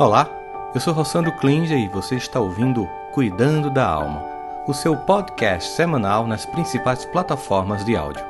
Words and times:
Olá, 0.00 0.30
eu 0.74 0.80
sou 0.80 0.94
Rossandro 0.94 1.30
Klinger 1.36 1.78
e 1.78 1.86
você 1.86 2.16
está 2.16 2.40
ouvindo 2.40 2.86
Cuidando 3.12 3.68
da 3.68 3.86
Alma, 3.86 4.24
o 4.66 4.72
seu 4.72 4.96
podcast 4.96 5.72
semanal 5.72 6.26
nas 6.26 6.46
principais 6.46 7.04
plataformas 7.04 7.84
de 7.84 7.94
áudio. 7.94 8.24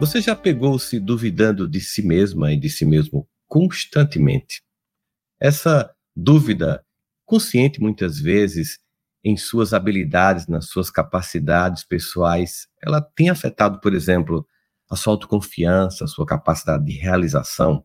Você 0.00 0.22
já 0.22 0.34
pegou-se 0.34 0.98
duvidando 0.98 1.68
de 1.68 1.82
si 1.82 2.00
mesma 2.00 2.50
e 2.50 2.58
de 2.58 2.70
si 2.70 2.86
mesmo 2.86 3.28
constantemente? 3.46 4.62
Essa 5.38 5.94
dúvida, 6.16 6.82
consciente 7.26 7.78
muitas 7.78 8.18
vezes, 8.18 8.78
em 9.24 9.36
suas 9.36 9.74
habilidades, 9.74 10.46
nas 10.46 10.66
suas 10.66 10.90
capacidades 10.90 11.84
pessoais, 11.84 12.66
ela 12.82 13.00
tem 13.00 13.28
afetado, 13.28 13.80
por 13.80 13.94
exemplo, 13.94 14.46
a 14.90 14.96
sua 14.96 15.12
autoconfiança, 15.12 16.04
a 16.04 16.08
sua 16.08 16.26
capacidade 16.26 16.84
de 16.84 16.92
realização. 16.92 17.84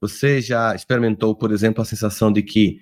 Você 0.00 0.40
já 0.40 0.74
experimentou, 0.74 1.36
por 1.36 1.52
exemplo, 1.52 1.82
a 1.82 1.84
sensação 1.84 2.32
de 2.32 2.42
que 2.42 2.80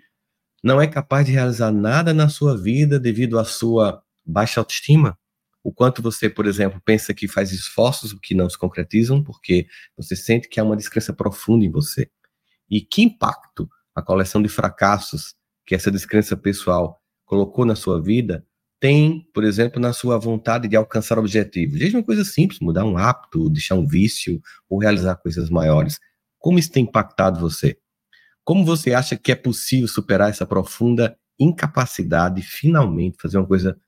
não 0.62 0.80
é 0.80 0.87
capaz 0.87 1.27
de 1.27 1.32
realizar 1.32 1.73
nada 1.73 2.12
na 2.12 2.29
sua 2.29 2.56
vida 2.56 3.01
devido 3.01 3.38
à 3.38 3.45
sua 3.45 4.02
baixa 4.24 4.60
autoestima? 4.60 5.18
O 5.62 5.73
quanto 5.73 6.01
você, 6.01 6.30
por 6.30 6.46
exemplo, 6.46 6.80
pensa 6.84 7.12
que 7.12 7.27
faz 7.27 7.52
esforços 7.52 8.15
que 8.23 8.34
não 8.34 8.48
se 8.48 8.57
concretizam 8.57 9.23
porque 9.23 9.66
você 9.96 10.15
sente 10.15 10.48
que 10.48 10.60
há 10.60 10.65
uma 10.65 10.77
descrença 10.77 11.12
profunda 11.12 11.65
em 11.65 11.70
você. 11.70 12.10
E 12.70 12.80
que 12.80 13.02
impacto 13.02 13.68
a 13.95 14.02
coleção 14.02 14.41
de 14.41 14.48
fracassos 14.48 15.34
que 15.66 15.74
essa 15.74 15.91
descrença 15.91 16.37
pessoal 16.37 16.98
colocou 17.28 17.64
na 17.66 17.77
sua 17.77 18.02
vida 18.02 18.45
tem, 18.80 19.28
por 19.34 19.45
exemplo, 19.45 19.80
na 19.80 19.92
sua 19.92 20.18
vontade 20.18 20.68
de 20.68 20.77
alcançar 20.77 21.18
objetivos. 21.18 21.78
Desde 21.78 21.96
uma 21.96 22.02
coisa 22.02 22.24
simples, 22.24 22.60
mudar 22.60 22.84
um 22.84 22.96
hábito, 22.96 23.51
deixar 23.51 23.74
um 23.74 23.87
vício 23.87 24.40
ou 24.68 24.79
realizar 24.79 25.16
coisas 25.16 25.51
maiores. 25.51 25.99
Como 26.38 26.59
isso 26.59 26.71
tem 26.71 26.84
impactado 26.84 27.40
você? 27.40 27.76
Como 28.45 28.65
você 28.65 28.95
acha 28.95 29.16
que 29.16 29.32
é 29.32 29.34
possível 29.34 29.88
superar 29.88 30.30
essa 30.30 30.46
profunda 30.46 31.18
incapacidade 31.38 32.37
de 32.37 32.43
finalmente 32.43 33.18
fazer 33.21 33.37
uma 33.37 33.46
coisa 33.46 33.79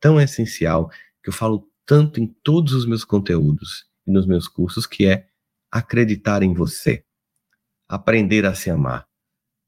tão 0.00 0.20
essencial 0.20 0.88
que 1.22 1.28
eu 1.28 1.32
falo 1.32 1.68
tanto 1.86 2.20
em 2.20 2.26
todos 2.42 2.72
os 2.72 2.86
meus 2.86 3.04
conteúdos 3.04 3.86
e 4.06 4.10
nos 4.10 4.26
meus 4.26 4.48
cursos, 4.48 4.86
que 4.86 5.06
é 5.06 5.26
acreditar 5.70 6.42
em 6.42 6.52
você, 6.52 7.04
aprender 7.88 8.44
a 8.44 8.54
se 8.54 8.70
amar. 8.70 9.07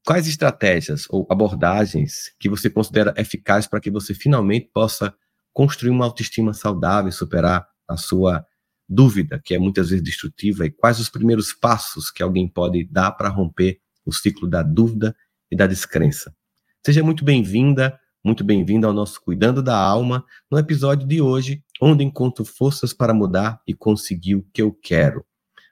Quais 0.05 0.27
estratégias 0.27 1.05
ou 1.09 1.27
abordagens 1.29 2.33
que 2.39 2.49
você 2.49 2.69
considera 2.69 3.13
eficazes 3.17 3.67
para 3.67 3.79
que 3.79 3.91
você 3.91 4.13
finalmente 4.15 4.69
possa 4.73 5.13
construir 5.53 5.91
uma 5.91 6.05
autoestima 6.05 6.53
saudável 6.53 7.09
e 7.09 7.13
superar 7.13 7.67
a 7.87 7.97
sua 7.97 8.45
dúvida, 8.89 9.39
que 9.43 9.53
é 9.53 9.59
muitas 9.59 9.89
vezes 9.89 10.03
destrutiva, 10.03 10.65
e 10.65 10.71
quais 10.71 10.99
os 10.99 11.09
primeiros 11.09 11.53
passos 11.53 12.09
que 12.09 12.23
alguém 12.23 12.47
pode 12.47 12.83
dar 12.85 13.11
para 13.11 13.29
romper 13.29 13.79
o 14.05 14.11
ciclo 14.11 14.49
da 14.49 14.63
dúvida 14.63 15.15
e 15.51 15.55
da 15.55 15.67
descrença? 15.67 16.35
Seja 16.83 17.03
muito 17.03 17.23
bem-vinda, 17.23 17.97
muito 18.23 18.43
bem-vindo 18.43 18.87
ao 18.87 18.93
nosso 18.93 19.21
Cuidando 19.21 19.61
da 19.61 19.77
Alma, 19.77 20.25
no 20.49 20.57
episódio 20.57 21.07
de 21.07 21.21
hoje, 21.21 21.63
onde 21.79 22.03
encontro 22.03 22.43
forças 22.43 22.91
para 22.91 23.13
mudar 23.13 23.61
e 23.67 23.73
conseguir 23.73 24.35
o 24.35 24.45
que 24.51 24.61
eu 24.61 24.73
quero. 24.73 25.23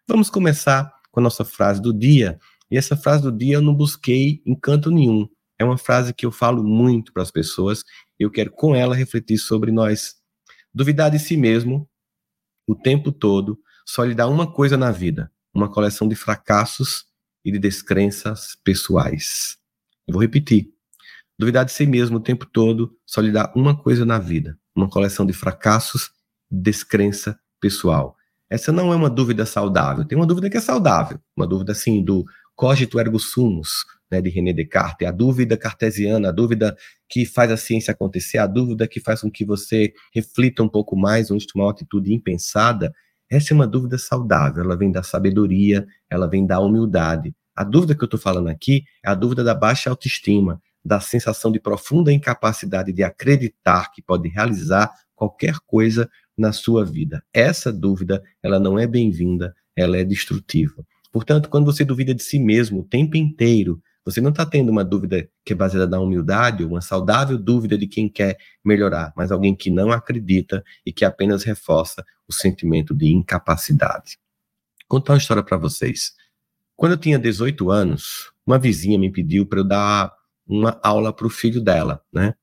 Vamos 0.08 0.30
começar 0.30 0.94
com 1.12 1.20
a 1.20 1.24
nossa 1.24 1.44
frase 1.44 1.82
do 1.82 1.92
dia, 1.92 2.40
e 2.72 2.78
essa 2.78 2.96
frase 2.96 3.24
do 3.24 3.32
dia 3.32 3.56
eu 3.56 3.62
não 3.62 3.74
busquei 3.74 4.42
em 4.46 4.56
canto 4.56 4.92
nenhum. 4.92 5.28
É 5.58 5.66
uma 5.66 5.78
frase 5.78 6.14
que 6.14 6.26
eu 6.26 6.32
falo 6.32 6.64
muito 6.64 7.12
para 7.12 7.24
as 7.24 7.32
pessoas. 7.32 7.84
Eu 8.18 8.32
quero 8.32 8.52
com 8.52 8.76
ela 8.76 8.96
refletir 8.96 9.38
sobre 9.38 9.72
nós. 9.72 10.16
Duvidar 10.74 11.12
de 11.12 11.20
si 11.20 11.36
mesmo 11.36 11.90
o 12.68 12.76
tempo 12.76 13.12
todo 13.12 13.60
só 13.86 14.04
lhe 14.04 14.14
dá 14.14 14.28
uma 14.28 14.52
coisa 14.52 14.78
na 14.78 14.92
vida: 14.92 15.32
uma 15.54 15.70
coleção 15.70 16.08
de 16.08 16.16
fracassos 16.16 17.06
e 17.44 17.52
de 17.52 17.60
descrenças 17.60 18.56
pessoais. 18.64 19.58
Eu 20.08 20.14
vou 20.14 20.22
repetir. 20.22 20.72
Duvidar 21.38 21.66
de 21.66 21.72
si 21.72 21.86
mesmo 21.86 22.18
o 22.18 22.22
tempo 22.22 22.46
todo 22.46 22.96
só 23.06 23.22
lhe 23.22 23.32
dá 23.32 23.52
uma 23.56 23.76
coisa 23.76 24.06
na 24.06 24.20
vida: 24.20 24.58
uma 24.76 24.90
coleção 24.90 25.26
de 25.26 25.34
fracassos 25.34 26.12
e 26.52 26.56
descrença 26.56 27.40
pessoal. 27.60 28.16
Essa 28.50 28.72
não 28.72 28.92
é 28.92 28.96
uma 28.96 29.10
dúvida 29.10 29.46
saudável. 29.46 30.06
Tem 30.06 30.18
uma 30.18 30.26
dúvida 30.26 30.50
que 30.50 30.58
é 30.58 30.62
saudável, 30.62 31.20
uma 31.36 31.46
dúvida 31.46 31.72
assim 31.72 32.04
do 32.04 32.26
cogito 32.60 33.00
ergo 33.00 33.18
sumus, 33.18 33.86
né, 34.12 34.22
de 34.22 34.30
René 34.30 34.52
Descartes, 34.52 35.08
a 35.08 35.12
dúvida 35.12 35.56
cartesiana, 35.56 36.28
a 36.28 36.32
dúvida 36.34 36.76
que 37.08 37.26
faz 37.26 37.50
a 37.54 37.56
ciência 37.56 37.94
acontecer, 37.94 38.38
a 38.38 38.46
dúvida 38.46 38.86
que 38.86 39.00
faz 39.00 39.22
com 39.22 39.32
que 39.32 39.46
você 39.46 39.94
reflita 40.14 40.62
um 40.62 40.68
pouco 40.68 40.94
mais, 40.98 41.32
onde 41.32 41.48
tomar 41.48 41.68
uma 41.68 41.72
atitude 41.72 42.14
impensada, 42.14 42.94
essa 43.32 43.54
é 43.54 43.56
uma 43.56 43.66
dúvida 43.66 43.98
saudável, 43.98 44.62
ela 44.62 44.76
vem 44.76 44.92
da 44.92 45.02
sabedoria, 45.02 45.88
ela 46.10 46.28
vem 46.28 46.46
da 46.46 46.60
humildade. 46.60 47.34
A 47.56 47.64
dúvida 47.64 47.96
que 47.96 48.04
eu 48.04 48.08
estou 48.08 48.20
falando 48.20 48.50
aqui 48.50 48.84
é 49.06 49.10
a 49.10 49.16
dúvida 49.16 49.42
da 49.42 49.56
baixa 49.56 49.90
autoestima, 49.90 50.62
da 50.84 51.00
sensação 51.00 51.54
de 51.54 51.62
profunda 51.62 52.12
incapacidade 52.12 52.92
de 52.92 53.04
acreditar 53.04 53.90
que 53.94 54.02
pode 54.02 54.28
realizar 54.28 54.92
qualquer 55.16 55.56
coisa 55.66 56.10
na 56.38 56.52
sua 56.52 56.84
vida. 56.84 57.24
Essa 57.34 57.72
dúvida, 57.72 58.22
ela 58.44 58.60
não 58.60 58.78
é 58.78 58.86
bem-vinda, 58.86 59.56
ela 59.78 59.96
é 59.96 60.04
destrutiva. 60.04 60.86
Portanto, 61.12 61.50
quando 61.50 61.66
você 61.66 61.84
duvida 61.84 62.14
de 62.14 62.24
si 62.24 62.40
mesmo 62.40 62.82
o 62.82 62.84
tempo 62.84 63.18
inteiro, 63.18 63.82
você 64.06 64.22
não 64.22 64.30
está 64.30 64.46
tendo 64.46 64.70
uma 64.70 64.84
dúvida 64.84 65.30
que 65.46 65.54
é 65.54 65.56
baseada 65.56 65.88
na 65.88 66.00
humildade, 66.00 66.64
uma 66.64 66.82
saudável 66.82 67.38
dúvida 67.38 67.78
de 67.78 67.88
quem 67.88 68.10
quer 68.10 68.38
melhorar, 68.64 69.14
mas 69.16 69.32
alguém 69.32 69.56
que 69.56 69.70
não 69.70 69.92
acredita 69.92 70.64
e 70.86 70.92
que 70.92 71.06
apenas 71.06 71.44
reforça 71.44 72.04
o 72.28 72.34
sentimento 72.34 72.94
de 72.94 73.08
incapacidade. 73.14 74.18
Vou 74.90 75.00
contar 75.00 75.14
uma 75.14 75.20
história 75.20 75.44
para 75.44 75.58
vocês. 75.58 76.14
Quando 76.76 76.94
eu 76.94 76.98
tinha 76.98 77.20
18 77.20 77.70
anos, 77.70 78.32
uma 78.46 78.58
vizinha 78.58 78.98
me 78.98 79.12
pediu 79.12 79.46
para 79.46 79.60
eu 79.60 79.64
dar 79.64 80.14
uma 80.48 80.80
aula 80.82 81.14
para 81.14 81.28
o 81.28 81.30
filho 81.30 81.62
dela, 81.62 82.02
né? 82.12 82.34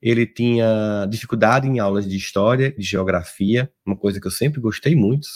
Ele 0.00 0.26
tinha 0.26 1.06
dificuldade 1.10 1.66
em 1.66 1.78
aulas 1.78 2.08
de 2.08 2.16
história, 2.16 2.72
de 2.72 2.82
geografia, 2.82 3.70
uma 3.84 3.96
coisa 3.96 4.20
que 4.20 4.26
eu 4.26 4.30
sempre 4.30 4.60
gostei 4.60 4.94
muito, 4.94 5.26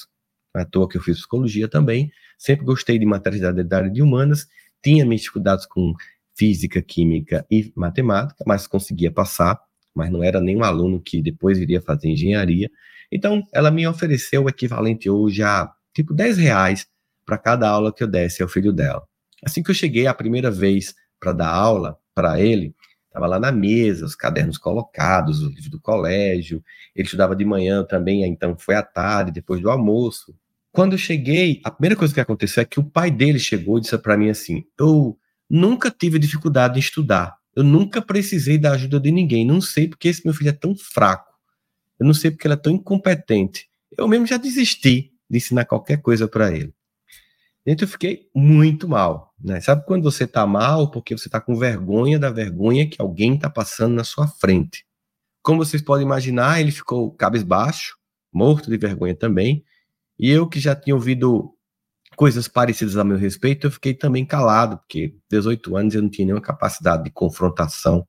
à 0.55 0.65
toa 0.65 0.89
que 0.89 0.97
eu 0.97 1.03
fiz 1.03 1.19
psicologia 1.19 1.69
também, 1.69 2.11
sempre 2.39 2.65
gostei 2.65 2.99
de 2.99 3.07
matérias 3.07 3.43
da 3.67 3.77
área 3.77 3.91
de 3.91 4.03
humanas, 4.03 4.47
tinha 4.83 5.05
minhas 5.05 5.23
dificuldades 5.23 5.67
com 5.67 5.95
física, 6.37 6.81
química 6.81 7.45
e 7.51 7.73
matemática, 7.75 8.45
mas 8.47 8.67
conseguia 8.67 9.11
passar, 9.11 9.61
mas 9.95 10.11
não 10.11 10.23
era 10.23 10.41
nenhum 10.41 10.63
aluno 10.63 11.01
que 11.01 11.21
depois 11.21 11.59
iria 11.59 11.83
fazer 11.83 12.09
engenharia. 12.09 12.71
Então, 13.11 13.43
ela 13.53 13.71
me 13.71 13.87
ofereceu 13.87 14.45
o 14.45 14.49
equivalente 14.49 15.11
hoje 15.11 15.43
a 15.43 15.69
tipo 15.93 16.15
10 16.15 16.39
reais 16.39 16.87
para 17.27 17.37
cada 17.37 17.69
aula 17.69 17.93
que 17.93 18.03
eu 18.03 18.07
desse 18.07 18.43
ao 18.43 18.49
filho 18.49 18.73
dela. 18.73 19.03
Assim 19.45 19.63
que 19.63 19.71
eu 19.71 19.75
cheguei 19.75 20.07
a 20.07 20.15
primeira 20.15 20.51
vez 20.51 20.95
para 21.19 21.33
dar 21.33 21.49
aula 21.49 21.99
para 22.15 22.41
ele, 22.41 22.75
estava 23.19 23.27
lá 23.27 23.41
na 23.41 23.51
mesa, 23.51 24.07
os 24.07 24.15
cadernos 24.15 24.57
colocados, 24.57 25.43
os 25.43 25.49
livros 25.49 25.69
do 25.69 25.81
colégio. 25.81 26.63
Ele 26.95 27.05
estudava 27.05 27.35
de 27.35 27.45
manhã 27.45 27.85
também, 27.85 28.25
então 28.25 28.57
foi 28.57 28.77
à 28.77 28.83
tarde, 28.83 29.33
depois 29.33 29.61
do 29.61 29.71
almoço. 29.71 30.35
Quando 30.71 30.93
eu 30.93 30.99
cheguei, 30.99 31.61
a 31.65 31.71
primeira 31.71 31.97
coisa 31.97 32.15
que 32.15 32.21
aconteceu 32.21 32.63
é 32.63 32.65
que 32.65 32.79
o 32.79 32.85
pai 32.85 33.11
dele 33.11 33.39
chegou 33.39 33.79
e 33.79 33.81
disse 33.81 33.99
para 33.99 34.17
mim 34.17 34.31
assim: 34.31 34.65
Eu 34.79 35.19
nunca 35.51 35.91
tive 35.91 36.19
dificuldade 36.19 36.77
em 36.77 36.81
estudar. 36.81 37.37
Eu 37.57 37.65
nunca 37.65 38.01
precisei 38.01 38.57
da 38.57 38.73
ajuda 38.73 39.01
de 39.01 39.11
ninguém. 39.11 39.45
Não 39.45 39.61
sei 39.61 39.89
porque 39.89 40.09
esse 40.09 40.25
meu 40.25 40.33
filho 40.33 40.51
é 40.51 40.53
tão 40.53 40.77
fraco. 40.77 41.35
Eu 41.99 42.07
não 42.07 42.15
sei 42.15 42.31
porque 42.31 42.47
ele 42.47 42.55
é 42.55 42.59
tão 42.59 42.73
incompetente. 42.73 43.69
Eu 43.97 44.07
mesmo 44.07 44.27
já 44.27 44.37
desisti 44.37 45.13
de 45.29 45.39
ensinar 45.39 45.65
qualquer 45.65 46.01
coisa 46.01 46.29
para 46.29 46.55
ele. 46.55 46.73
Então 47.67 47.87
eu 47.87 47.91
fiquei 47.91 48.29
muito 48.35 48.89
mal. 48.89 49.35
Né? 49.39 49.61
Sabe 49.61 49.85
quando 49.87 50.03
você 50.03 50.25
está 50.25 50.47
mal 50.47 50.91
porque 50.91 51.17
você 51.17 51.29
está 51.29 51.41
com 51.41 51.57
vergonha 51.57 52.19
da 52.19 52.31
vergonha 52.31 52.89
que 52.89 53.01
alguém 53.01 53.35
está 53.35 53.49
passando 53.49 53.95
na 53.95 54.05
sua 54.05 54.27
frente? 54.27 54.87
Como 55.43 55.65
vocês 55.65 55.83
podem 55.83 56.05
imaginar, 56.05 56.61
ele 56.61 56.71
ficou 56.71 57.11
cabisbaixo, 57.13 57.97
morto 58.33 58.71
de 58.71 58.77
vergonha 58.77 59.15
também. 59.15 59.65
E 60.19 60.31
eu 60.31 60.49
que 60.49 60.59
já 60.59 60.75
tinha 60.75 60.95
ouvido 60.95 61.55
coisas 62.17 62.49
parecidas 62.49 62.97
a 62.97 63.05
meu 63.05 63.17
respeito, 63.17 63.67
eu 63.67 63.71
fiquei 63.71 63.95
também 63.95 64.27
calado, 64.27 64.79
porque 64.79 65.15
18 65.31 65.77
anos 65.77 65.95
eu 65.95 66.03
não 66.03 66.09
tinha 66.11 66.27
nenhuma 66.27 66.43
capacidade 66.43 67.05
de 67.05 67.11
confrontação. 67.11 68.07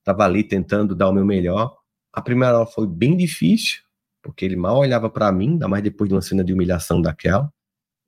Estava 0.00 0.24
ali 0.24 0.44
tentando 0.44 0.94
dar 0.94 1.08
o 1.08 1.12
meu 1.12 1.24
melhor. 1.24 1.74
A 2.12 2.20
primeira 2.20 2.56
aula 2.56 2.66
foi 2.66 2.86
bem 2.86 3.16
difícil, 3.16 3.80
porque 4.22 4.44
ele 4.44 4.56
mal 4.56 4.78
olhava 4.78 5.08
para 5.08 5.32
mim, 5.32 5.52
ainda 5.52 5.66
mais 5.66 5.82
depois 5.82 6.08
de 6.08 6.14
uma 6.14 6.20
cena 6.20 6.44
de 6.44 6.52
humilhação 6.52 7.00
daquela. 7.00 7.50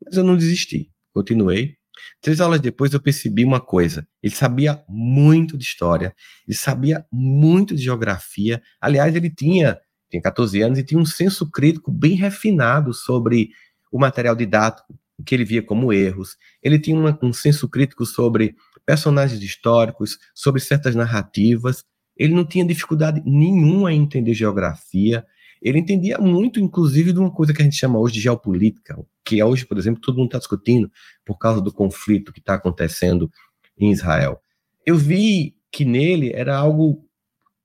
Mas 0.04 0.16
eu 0.16 0.24
não 0.24 0.36
desisti, 0.36 0.90
continuei. 1.12 1.76
Três 2.20 2.40
aulas 2.40 2.60
depois 2.60 2.92
eu 2.92 3.00
percebi 3.00 3.44
uma 3.44 3.60
coisa: 3.60 4.06
ele 4.22 4.34
sabia 4.34 4.82
muito 4.88 5.56
de 5.56 5.64
história, 5.64 6.14
ele 6.46 6.56
sabia 6.56 7.04
muito 7.12 7.74
de 7.74 7.82
geografia. 7.82 8.62
Aliás, 8.80 9.14
ele 9.14 9.30
tinha 9.30 9.78
tinha 10.10 10.20
14 10.20 10.60
anos 10.60 10.78
e 10.78 10.82
tinha 10.82 11.00
um 11.00 11.06
senso 11.06 11.48
crítico 11.48 11.90
bem 11.90 12.14
refinado 12.14 12.92
sobre 12.92 13.50
o 13.92 13.98
material 13.98 14.34
didático, 14.34 14.98
que 15.24 15.34
ele 15.34 15.44
via 15.44 15.62
como 15.62 15.92
erros. 15.92 16.36
Ele 16.62 16.78
tinha 16.78 16.98
uma, 16.98 17.16
um 17.22 17.32
senso 17.32 17.68
crítico 17.68 18.04
sobre 18.04 18.56
personagens 18.84 19.40
históricos, 19.40 20.18
sobre 20.34 20.60
certas 20.60 20.96
narrativas. 20.96 21.84
Ele 22.16 22.34
não 22.34 22.44
tinha 22.44 22.64
dificuldade 22.64 23.22
nenhuma 23.24 23.92
em 23.92 24.02
entender 24.02 24.34
geografia. 24.34 25.24
Ele 25.60 25.78
entendia 25.78 26.18
muito, 26.18 26.58
inclusive, 26.58 27.12
de 27.12 27.18
uma 27.18 27.30
coisa 27.30 27.52
que 27.52 27.60
a 27.60 27.64
gente 27.64 27.76
chama 27.76 27.98
hoje 27.98 28.14
de 28.14 28.20
geopolítica, 28.20 28.98
que 29.24 29.40
é 29.40 29.44
hoje, 29.44 29.66
por 29.66 29.76
exemplo, 29.76 30.00
todo 30.00 30.16
mundo 30.16 30.28
está 30.28 30.38
discutindo 30.38 30.90
por 31.24 31.36
causa 31.36 31.60
do 31.60 31.72
conflito 31.72 32.32
que 32.32 32.40
está 32.40 32.54
acontecendo 32.54 33.30
em 33.78 33.92
Israel. 33.92 34.40
Eu 34.86 34.96
vi 34.96 35.54
que 35.70 35.84
nele 35.84 36.32
era 36.32 36.56
algo 36.56 37.06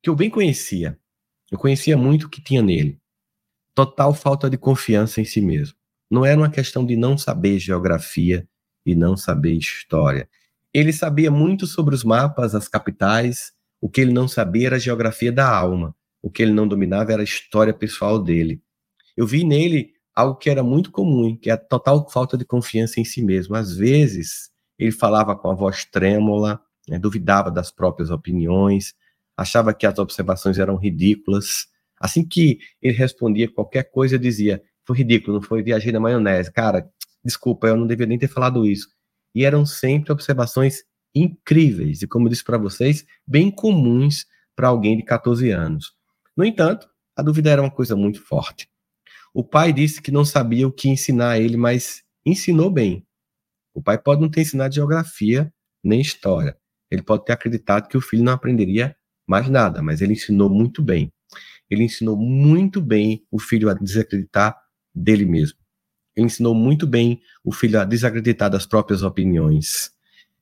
que 0.02 0.10
eu 0.10 0.16
bem 0.16 0.30
conhecia. 0.30 1.00
Eu 1.50 1.58
conhecia 1.58 1.98
muito 1.98 2.28
o 2.28 2.30
que 2.30 2.42
tinha 2.42 2.62
nele. 2.62 3.00
Total 3.74 4.14
falta 4.14 4.50
de 4.50 4.58
confiança 4.58 5.22
em 5.22 5.26
si 5.26 5.42
mesmo. 5.42 5.76
Não 6.10 6.26
era 6.26 6.40
uma 6.40 6.50
questão 6.50 6.86
de 6.86 6.96
não 6.96 7.18
saber 7.18 7.60
geografia 7.60 8.48
e 8.86 8.94
não 8.94 9.18
saber 9.18 9.54
história. 9.54 10.30
Ele 10.74 10.94
sabia 10.94 11.32
muito 11.32 11.66
sobre 11.66 11.96
os 11.96 12.04
mapas, 12.04 12.54
as 12.54 12.68
capitais. 12.68 13.54
O 13.82 13.90
que 13.90 14.02
ele 14.02 14.14
não 14.14 14.28
sabia 14.28 14.68
era 14.68 14.76
a 14.76 14.80
geografia 14.80 15.32
da 15.32 15.50
alma. 15.50 15.96
O 16.26 16.32
que 16.32 16.42
ele 16.42 16.54
não 16.54 16.68
dominava 16.68 17.14
era 17.14 17.22
a 17.22 17.24
história 17.24 17.72
pessoal 17.72 18.18
dele. 18.18 18.60
Eu 19.16 19.28
vi 19.28 19.44
nele 19.44 19.92
algo 20.12 20.36
que 20.36 20.50
era 20.50 20.64
muito 20.64 20.92
comum, 20.92 21.38
que 21.38 21.52
é 21.52 21.54
a 21.54 21.58
total 21.58 22.10
falta 22.10 22.36
de 22.36 22.44
confiança 22.44 23.00
em 23.00 23.06
si 23.06 23.22
mesmo. 23.22 23.56
Às 23.56 23.76
vezes, 23.78 24.50
ele 24.80 24.92
falava 24.92 25.36
com 25.36 25.52
a 25.52 25.54
voz 25.54 25.86
trêmula, 25.86 26.60
né, 26.90 26.98
duvidava 26.98 27.52
das 27.52 27.70
próprias 27.70 28.10
opiniões, 28.10 28.96
achava 29.38 29.72
que 29.72 29.86
as 29.86 30.00
observações 30.00 30.58
eram 30.58 30.78
ridículas. 30.78 31.68
Assim 32.00 32.28
que 32.28 32.58
ele 32.82 32.98
respondia 32.98 33.48
qualquer 33.48 33.84
coisa, 33.92 34.18
dizia: 34.18 34.64
Foi 34.84 34.98
ridículo, 34.98 35.36
não 35.36 35.44
foi 35.44 35.62
viajei 35.62 35.92
na 35.92 36.00
maionese. 36.00 36.52
Cara, 36.52 36.90
desculpa, 37.24 37.68
eu 37.68 37.78
não 37.78 37.86
deveria 37.86 38.10
nem 38.10 38.18
ter 38.18 38.30
falado 38.30 38.66
isso. 38.66 38.88
E 39.36 39.46
eram 39.46 39.64
sempre 39.64 40.12
observações 40.12 40.86
incríveis 41.14 42.02
e, 42.02 42.08
como 42.08 42.26
eu 42.26 42.32
disse 42.32 42.44
para 42.44 42.58
vocês, 42.58 43.06
bem 43.28 43.52
comuns 43.52 44.26
para 44.56 44.70
alguém 44.70 44.98
de 44.98 45.04
14 45.04 45.52
anos. 45.52 45.95
No 46.36 46.44
entanto, 46.44 46.88
a 47.16 47.22
dúvida 47.22 47.50
era 47.50 47.62
uma 47.62 47.72
coisa 47.72 47.96
muito 47.96 48.22
forte. 48.22 48.70
O 49.34 49.44
pai 49.44 49.72
disse 49.72 50.02
que 50.02 50.12
não 50.12 50.26
sabia 50.26 50.68
o 50.68 50.72
que 50.72 50.90
ensinar 50.90 51.32
a 51.32 51.40
ele, 51.40 51.58
mas 51.58 52.04
ensinou 52.26 52.70
bem. 52.70 53.06
O 53.74 53.82
pai 53.82 53.98
pode 53.98 54.22
não 54.22 54.30
ter 54.30 54.42
ensinado 54.42 54.74
geografia 54.74 55.54
nem 55.84 56.02
história. 56.02 56.58
Ele 56.90 57.02
pode 57.02 57.26
ter 57.26 57.34
acreditado 57.34 57.88
que 57.88 57.98
o 57.98 58.02
filho 58.02 58.24
não 58.24 58.34
aprenderia 58.34 58.96
mais 59.28 59.50
nada, 59.50 59.82
mas 59.82 60.02
ele 60.02 60.14
ensinou 60.14 60.50
muito 60.50 60.82
bem. 60.82 61.12
Ele 61.70 61.84
ensinou 61.84 62.16
muito 62.16 62.82
bem 62.82 63.26
o 63.32 63.40
filho 63.40 63.70
a 63.70 63.74
desacreditar 63.74 64.56
dele 64.94 65.26
mesmo. 65.26 65.58
Ele 66.16 66.28
ensinou 66.28 66.56
muito 66.56 66.88
bem 66.88 67.22
o 67.44 67.52
filho 67.52 67.80
a 67.80 67.84
desacreditar 67.84 68.50
das 68.50 68.66
próprias 68.66 69.04
opiniões. 69.04 69.92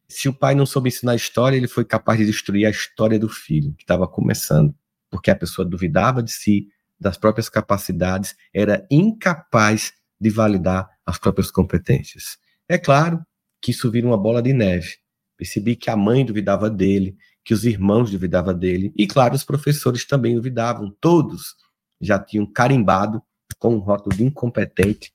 Se 0.07 0.29
o 0.29 0.33
pai 0.33 0.53
não 0.53 0.65
soube 0.65 0.89
ensinar 0.89 1.15
história, 1.15 1.57
ele 1.57 1.67
foi 1.67 1.85
capaz 1.85 2.19
de 2.19 2.25
destruir 2.25 2.65
a 2.65 2.69
história 2.69 3.17
do 3.17 3.29
filho, 3.29 3.73
que 3.73 3.83
estava 3.83 4.07
começando, 4.07 4.75
porque 5.13 5.29
a 5.29 5.35
pessoa 5.35 5.63
duvidava 5.63 6.23
de 6.23 6.31
si, 6.31 6.69
das 6.99 7.19
próprias 7.19 7.47
capacidades, 7.47 8.35
era 8.51 8.83
incapaz 8.89 9.93
de 10.19 10.31
validar 10.31 10.89
as 11.05 11.19
próprias 11.19 11.51
competências. 11.51 12.39
É 12.67 12.79
claro 12.79 13.23
que 13.61 13.69
isso 13.69 13.91
vira 13.91 14.07
uma 14.07 14.17
bola 14.17 14.41
de 14.41 14.53
neve. 14.53 14.95
Percebi 15.37 15.75
que 15.75 15.91
a 15.91 15.95
mãe 15.95 16.25
duvidava 16.25 16.67
dele, 16.67 17.15
que 17.45 17.53
os 17.53 17.63
irmãos 17.63 18.09
duvidavam 18.09 18.57
dele, 18.57 18.91
e 18.97 19.05
claro, 19.05 19.35
os 19.35 19.43
professores 19.43 20.03
também 20.03 20.33
duvidavam, 20.33 20.89
todos 20.99 21.55
já 22.01 22.17
tinham 22.17 22.51
carimbado 22.51 23.21
com 23.59 23.75
um 23.75 23.79
rótulo 23.79 24.15
de 24.15 24.23
incompetente 24.23 25.13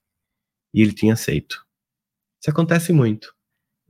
e 0.73 0.81
ele 0.81 0.93
tinha 0.93 1.15
aceito. 1.15 1.67
Isso 2.41 2.51
acontece 2.51 2.93
muito. 2.93 3.35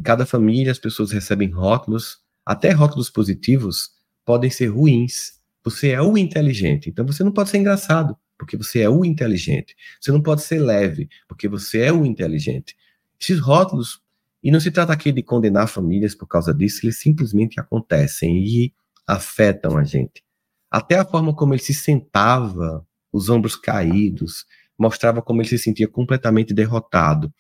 Em 0.01 0.03
cada 0.03 0.25
família, 0.25 0.73
as 0.73 0.79
pessoas 0.79 1.13
recebem 1.13 1.51
rótulos, 1.51 2.23
até 2.47 2.71
rótulos 2.71 3.11
positivos 3.11 3.91
podem 4.25 4.51
ser 4.51 4.69
ruins. 4.69 5.38
Você 5.69 5.91
é 5.91 6.01
o 6.01 6.17
inteligente, 6.17 6.89
então 6.89 7.05
você 7.05 7.23
não 7.23 7.31
pode 7.31 7.51
ser 7.51 7.59
engraçado, 7.59 8.17
porque 8.39 8.57
você 8.57 8.81
é 8.81 8.89
o 8.89 9.05
inteligente. 9.05 9.77
Você 10.01 10.11
não 10.11 10.23
pode 10.23 10.41
ser 10.41 10.61
leve, 10.61 11.11
porque 11.29 11.47
você 11.47 11.81
é 11.81 11.93
o 11.93 12.07
inteligente. 12.07 12.75
Esses 13.21 13.39
rótulos, 13.39 14.01
e 14.43 14.51
não 14.51 14.61
se 14.61 14.71
trata 14.71 14.95
aqui 14.95 15.13
de 15.13 15.23
condenar 15.23 15.69
famílias 15.69 16.15
por 16.15 16.27
causa 16.27 16.55
disso, 16.55 16.87
eles 16.87 16.99
simplesmente 16.99 17.61
acontecem 17.61 18.39
e 18.39 18.73
afetam 19.07 19.77
a 19.77 19.85
gente. 19.85 20.25
Até 20.71 20.99
a 20.99 21.05
forma 21.05 21.35
como 21.35 21.53
ele 21.53 21.61
se 21.61 21.75
sentava, 21.75 22.87
os 23.13 23.29
ombros 23.29 23.55
caídos, 23.55 24.47
mostrava 24.79 25.21
como 25.21 25.43
ele 25.43 25.51
se 25.51 25.59
sentia 25.59 25.87
completamente 25.87 26.55
derrotado. 26.55 27.31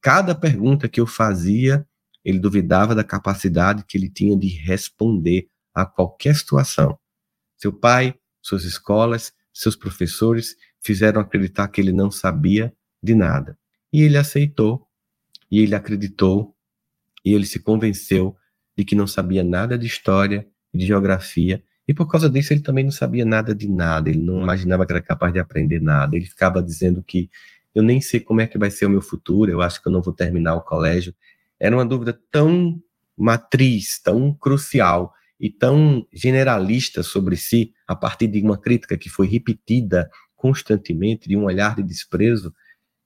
Cada 0.00 0.34
pergunta 0.34 0.88
que 0.88 1.00
eu 1.02 1.06
fazia, 1.06 1.86
ele 2.24 2.38
duvidava 2.38 2.94
da 2.94 3.04
capacidade 3.04 3.84
que 3.86 3.98
ele 3.98 4.08
tinha 4.08 4.34
de 4.34 4.48
responder 4.48 5.48
a 5.74 5.84
qualquer 5.84 6.34
situação. 6.34 6.98
Seu 7.56 7.72
pai, 7.72 8.14
suas 8.42 8.64
escolas, 8.64 9.32
seus 9.52 9.76
professores 9.76 10.56
fizeram 10.80 11.20
acreditar 11.20 11.68
que 11.68 11.80
ele 11.80 11.92
não 11.92 12.10
sabia 12.10 12.72
de 13.02 13.14
nada. 13.14 13.58
E 13.92 14.02
ele 14.02 14.16
aceitou, 14.16 14.86
e 15.50 15.60
ele 15.60 15.74
acreditou, 15.74 16.54
e 17.24 17.32
ele 17.32 17.46
se 17.46 17.60
convenceu 17.60 18.36
de 18.76 18.84
que 18.84 18.94
não 18.94 19.06
sabia 19.06 19.44
nada 19.44 19.78
de 19.78 19.86
história 19.86 20.46
e 20.72 20.78
de 20.78 20.86
geografia 20.86 21.62
e 21.86 21.92
por 21.92 22.08
causa 22.08 22.30
disso, 22.30 22.52
ele 22.52 22.62
também 22.62 22.84
não 22.84 22.90
sabia 22.90 23.24
nada 23.24 23.54
de 23.54 23.68
nada, 23.68 24.08
ele 24.08 24.20
não 24.20 24.40
imaginava 24.40 24.86
que 24.86 24.92
era 24.92 25.02
capaz 25.02 25.32
de 25.32 25.38
aprender 25.38 25.80
nada. 25.80 26.16
Ele 26.16 26.24
ficava 26.24 26.62
dizendo 26.62 27.02
que 27.02 27.30
eu 27.74 27.82
nem 27.82 28.00
sei 28.00 28.20
como 28.20 28.40
é 28.40 28.46
que 28.46 28.56
vai 28.56 28.70
ser 28.70 28.86
o 28.86 28.90
meu 28.90 29.02
futuro, 29.02 29.50
eu 29.50 29.60
acho 29.60 29.82
que 29.82 29.88
eu 29.88 29.92
não 29.92 30.00
vou 30.00 30.14
terminar 30.14 30.54
o 30.54 30.62
colégio. 30.62 31.14
Era 31.60 31.76
uma 31.76 31.84
dúvida 31.84 32.18
tão 32.30 32.80
matriz, 33.16 34.00
tão 34.02 34.32
crucial 34.32 35.12
e 35.38 35.50
tão 35.50 36.06
generalista 36.12 37.02
sobre 37.02 37.36
si, 37.36 37.72
a 37.86 37.94
partir 37.94 38.28
de 38.28 38.40
uma 38.40 38.58
crítica 38.58 38.96
que 38.96 39.08
foi 39.08 39.26
repetida 39.26 40.08
constantemente, 40.36 41.28
de 41.28 41.36
um 41.36 41.44
olhar 41.44 41.74
de 41.76 41.82
desprezo, 41.82 42.54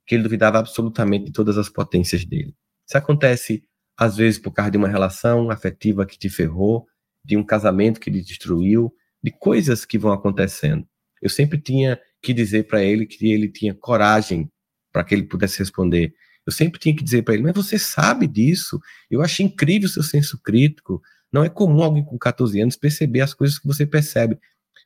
que 0.05 0.15
ele 0.15 0.23
duvidava 0.23 0.59
absolutamente 0.59 1.25
de 1.25 1.31
todas 1.31 1.57
as 1.57 1.69
potências 1.69 2.25
dele. 2.25 2.55
Isso 2.87 2.97
acontece, 2.97 3.63
às 3.97 4.17
vezes, 4.17 4.39
por 4.39 4.51
causa 4.51 4.71
de 4.71 4.77
uma 4.77 4.87
relação 4.87 5.51
afetiva 5.51 6.05
que 6.05 6.17
te 6.17 6.29
ferrou, 6.29 6.87
de 7.23 7.37
um 7.37 7.43
casamento 7.43 7.99
que 7.99 8.09
ele 8.09 8.21
destruiu, 8.21 8.93
de 9.23 9.31
coisas 9.31 9.85
que 9.85 9.97
vão 9.97 10.11
acontecendo. 10.11 10.85
Eu 11.21 11.29
sempre 11.29 11.59
tinha 11.59 11.99
que 12.21 12.33
dizer 12.33 12.67
para 12.67 12.83
ele 12.83 13.05
que 13.05 13.31
ele 13.31 13.49
tinha 13.49 13.73
coragem 13.73 14.49
para 14.91 15.03
que 15.03 15.13
ele 15.13 15.23
pudesse 15.23 15.59
responder. 15.59 16.13
Eu 16.45 16.51
sempre 16.51 16.79
tinha 16.79 16.95
que 16.95 17.03
dizer 17.03 17.21
para 17.21 17.35
ele, 17.35 17.43
mas 17.43 17.53
você 17.53 17.77
sabe 17.77 18.27
disso. 18.27 18.79
Eu 19.09 19.21
achei 19.21 19.45
incrível 19.45 19.87
o 19.87 19.91
seu 19.91 20.03
senso 20.03 20.41
crítico. 20.41 21.01
Não 21.31 21.43
é 21.43 21.49
comum 21.49 21.83
alguém 21.83 22.03
com 22.03 22.17
14 22.17 22.59
anos 22.59 22.75
perceber 22.75 23.21
as 23.21 23.33
coisas 23.33 23.59
que 23.59 23.67
você 23.67 23.85
percebe. 23.85 24.39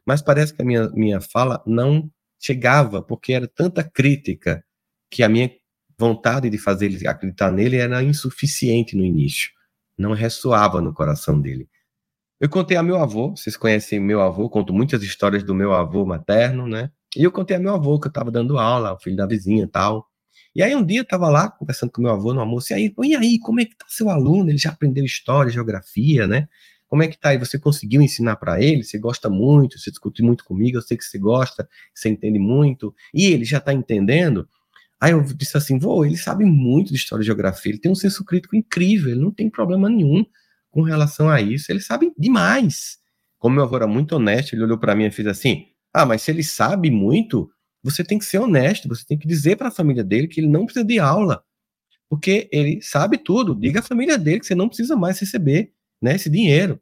Mas 0.05 0.21
parece 0.21 0.53
que 0.53 0.61
a 0.61 0.65
minha, 0.65 0.89
minha 0.89 1.21
fala 1.21 1.63
não 1.65 2.09
chegava, 2.39 3.01
porque 3.01 3.33
era 3.33 3.47
tanta 3.47 3.83
crítica 3.83 4.63
que 5.09 5.23
a 5.23 5.29
minha 5.29 5.49
vontade 5.97 6.49
de 6.49 6.57
fazer 6.57 6.87
ele 6.87 7.07
acreditar 7.07 7.51
nele 7.51 7.77
era 7.77 8.03
insuficiente 8.03 8.95
no 8.95 9.03
início. 9.03 9.51
Não 9.97 10.13
ressoava 10.13 10.81
no 10.81 10.93
coração 10.93 11.39
dele. 11.39 11.69
Eu 12.39 12.49
contei 12.49 12.75
a 12.75 12.83
meu 12.83 12.97
avô, 12.97 13.29
vocês 13.29 13.55
conhecem 13.55 13.99
meu 13.99 14.21
avô, 14.21 14.49
conto 14.49 14.73
muitas 14.73 15.01
histórias 15.01 15.43
do 15.43 15.55
meu 15.55 15.73
avô 15.73 16.05
materno, 16.05 16.67
né? 16.67 16.91
E 17.15 17.23
eu 17.23 17.31
contei 17.31 17.55
a 17.55 17.59
meu 17.59 17.73
avô 17.73 17.99
que 17.99 18.07
eu 18.07 18.09
estava 18.09 18.31
dando 18.31 18.57
aula, 18.57 18.93
o 18.93 18.99
filho 18.99 19.15
da 19.15 19.25
vizinha 19.25 19.67
tal. 19.67 20.09
E 20.55 20.61
aí 20.61 20.75
um 20.75 20.85
dia 20.85 20.99
eu 20.99 21.03
estava 21.03 21.29
lá 21.29 21.49
conversando 21.49 21.91
com 21.91 22.01
meu 22.01 22.11
avô 22.11 22.33
no 22.33 22.39
almoço, 22.39 22.71
e 22.71 22.75
aí, 22.75 22.93
e 23.03 23.15
aí, 23.15 23.39
como 23.39 23.59
é 23.59 23.65
que 23.65 23.75
tá 23.75 23.85
seu 23.87 24.09
aluno? 24.09 24.49
Ele 24.49 24.57
já 24.57 24.69
aprendeu 24.69 25.03
história, 25.03 25.51
geografia, 25.51 26.27
né? 26.27 26.47
Como 26.87 27.01
é 27.01 27.07
que 27.07 27.17
tá 27.19 27.29
aí? 27.29 27.39
Você 27.39 27.57
conseguiu 27.57 28.03
ensinar 28.03 28.35
para 28.35 28.61
ele? 28.61 28.83
Você 28.83 28.99
gosta 28.99 29.27
muito? 29.29 29.79
Você 29.79 29.89
discute 29.89 30.21
muito 30.21 30.45
comigo? 30.45 30.77
Eu 30.77 30.81
sei 30.83 30.95
que 30.95 31.03
você 31.03 31.17
gosta, 31.17 31.67
você 31.93 32.09
entende 32.09 32.37
muito. 32.37 32.93
E 33.11 33.25
ele 33.25 33.45
já 33.45 33.57
está 33.57 33.73
entendendo? 33.73 34.47
Aí 35.01 35.11
eu 35.11 35.23
disse 35.23 35.57
assim, 35.57 35.79
vô, 35.79 36.05
ele 36.05 36.15
sabe 36.15 36.45
muito 36.45 36.89
de 36.89 36.95
história 36.95 37.23
e 37.23 37.25
geografia, 37.25 37.71
ele 37.71 37.79
tem 37.81 37.91
um 37.91 37.95
senso 37.95 38.23
crítico 38.23 38.55
incrível, 38.55 39.11
ele 39.11 39.19
não 39.19 39.31
tem 39.31 39.49
problema 39.49 39.89
nenhum 39.89 40.23
com 40.71 40.81
relação 40.81 41.29
a 41.29 41.41
isso, 41.41 41.71
eles 41.71 41.85
sabem 41.85 42.13
demais. 42.17 42.99
Como 43.37 43.55
meu 43.55 43.65
avô 43.65 43.75
era 43.75 43.87
muito 43.87 44.15
honesto, 44.15 44.53
ele 44.53 44.63
olhou 44.63 44.77
para 44.77 44.95
mim 44.95 45.05
e 45.05 45.11
fez 45.11 45.27
assim: 45.27 45.65
Ah, 45.93 46.05
mas 46.05 46.21
se 46.21 46.31
ele 46.31 46.43
sabe 46.43 46.89
muito, 46.89 47.49
você 47.83 48.03
tem 48.03 48.17
que 48.17 48.25
ser 48.25 48.39
honesto, 48.39 48.87
você 48.87 49.05
tem 49.05 49.17
que 49.17 49.27
dizer 49.27 49.57
para 49.57 49.67
a 49.67 49.71
família 49.71 50.03
dele 50.03 50.27
que 50.27 50.39
ele 50.39 50.47
não 50.47 50.65
precisa 50.65 50.85
de 50.85 50.99
aula, 50.99 51.43
porque 52.09 52.47
ele 52.51 52.81
sabe 52.81 53.17
tudo. 53.17 53.53
Diga 53.53 53.79
à 53.79 53.83
família 53.83 54.17
dele 54.17 54.39
que 54.39 54.45
você 54.45 54.55
não 54.55 54.67
precisa 54.67 54.95
mais 54.95 55.19
receber 55.19 55.73
né, 56.01 56.15
esse 56.15 56.29
dinheiro. 56.29 56.79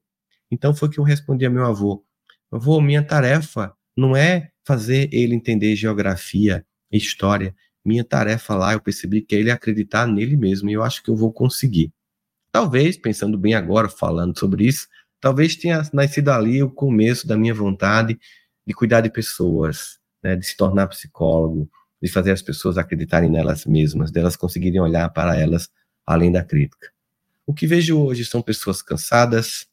Então 0.51 0.73
foi 0.73 0.89
que 0.89 0.99
eu 0.99 1.03
respondi 1.03 1.45
a 1.45 1.49
meu 1.49 1.65
avô: 1.65 2.05
Avô, 2.51 2.79
minha 2.81 3.03
tarefa 3.03 3.73
não 3.97 4.15
é 4.15 4.51
fazer 4.65 5.09
ele 5.11 5.33
entender 5.33 5.75
geografia 5.75 6.65
história. 6.91 7.55
Minha 7.83 8.03
tarefa 8.03 8.53
lá, 8.55 8.73
eu 8.73 8.81
percebi 8.81 9.21
que 9.21 9.35
é 9.35 9.39
ele 9.39 9.49
acreditar 9.49 10.05
nele 10.05 10.37
mesmo, 10.37 10.69
e 10.69 10.73
eu 10.73 10.83
acho 10.83 11.01
que 11.01 11.09
eu 11.09 11.15
vou 11.15 11.31
conseguir. 11.31 11.91
Talvez, 12.51 12.97
pensando 12.97 13.37
bem 13.37 13.55
agora, 13.55 13.89
falando 13.89 14.37
sobre 14.37 14.67
isso, 14.67 14.87
talvez 15.19 15.55
tenha 15.55 15.81
nascido 15.93 16.29
ali 16.29 16.61
o 16.61 16.69
começo 16.69 17.25
da 17.25 17.37
minha 17.37 17.53
vontade 17.53 18.19
de 18.67 18.73
cuidar 18.73 19.01
de 19.01 19.09
pessoas, 19.09 20.00
né, 20.23 20.35
de 20.35 20.45
se 20.45 20.55
tornar 20.55 20.87
psicólogo, 20.87 21.69
de 22.01 22.09
fazer 22.09 22.31
as 22.31 22.41
pessoas 22.41 22.77
acreditarem 22.77 23.29
nelas 23.29 23.65
mesmas, 23.65 24.11
delas 24.11 24.35
conseguirem 24.35 24.79
olhar 24.79 25.09
para 25.09 25.37
elas 25.39 25.69
além 26.05 26.31
da 26.31 26.43
crítica. 26.43 26.89
O 27.45 27.53
que 27.53 27.67
vejo 27.67 27.99
hoje 27.99 28.25
são 28.25 28.41
pessoas 28.41 28.81
cansadas, 28.81 29.67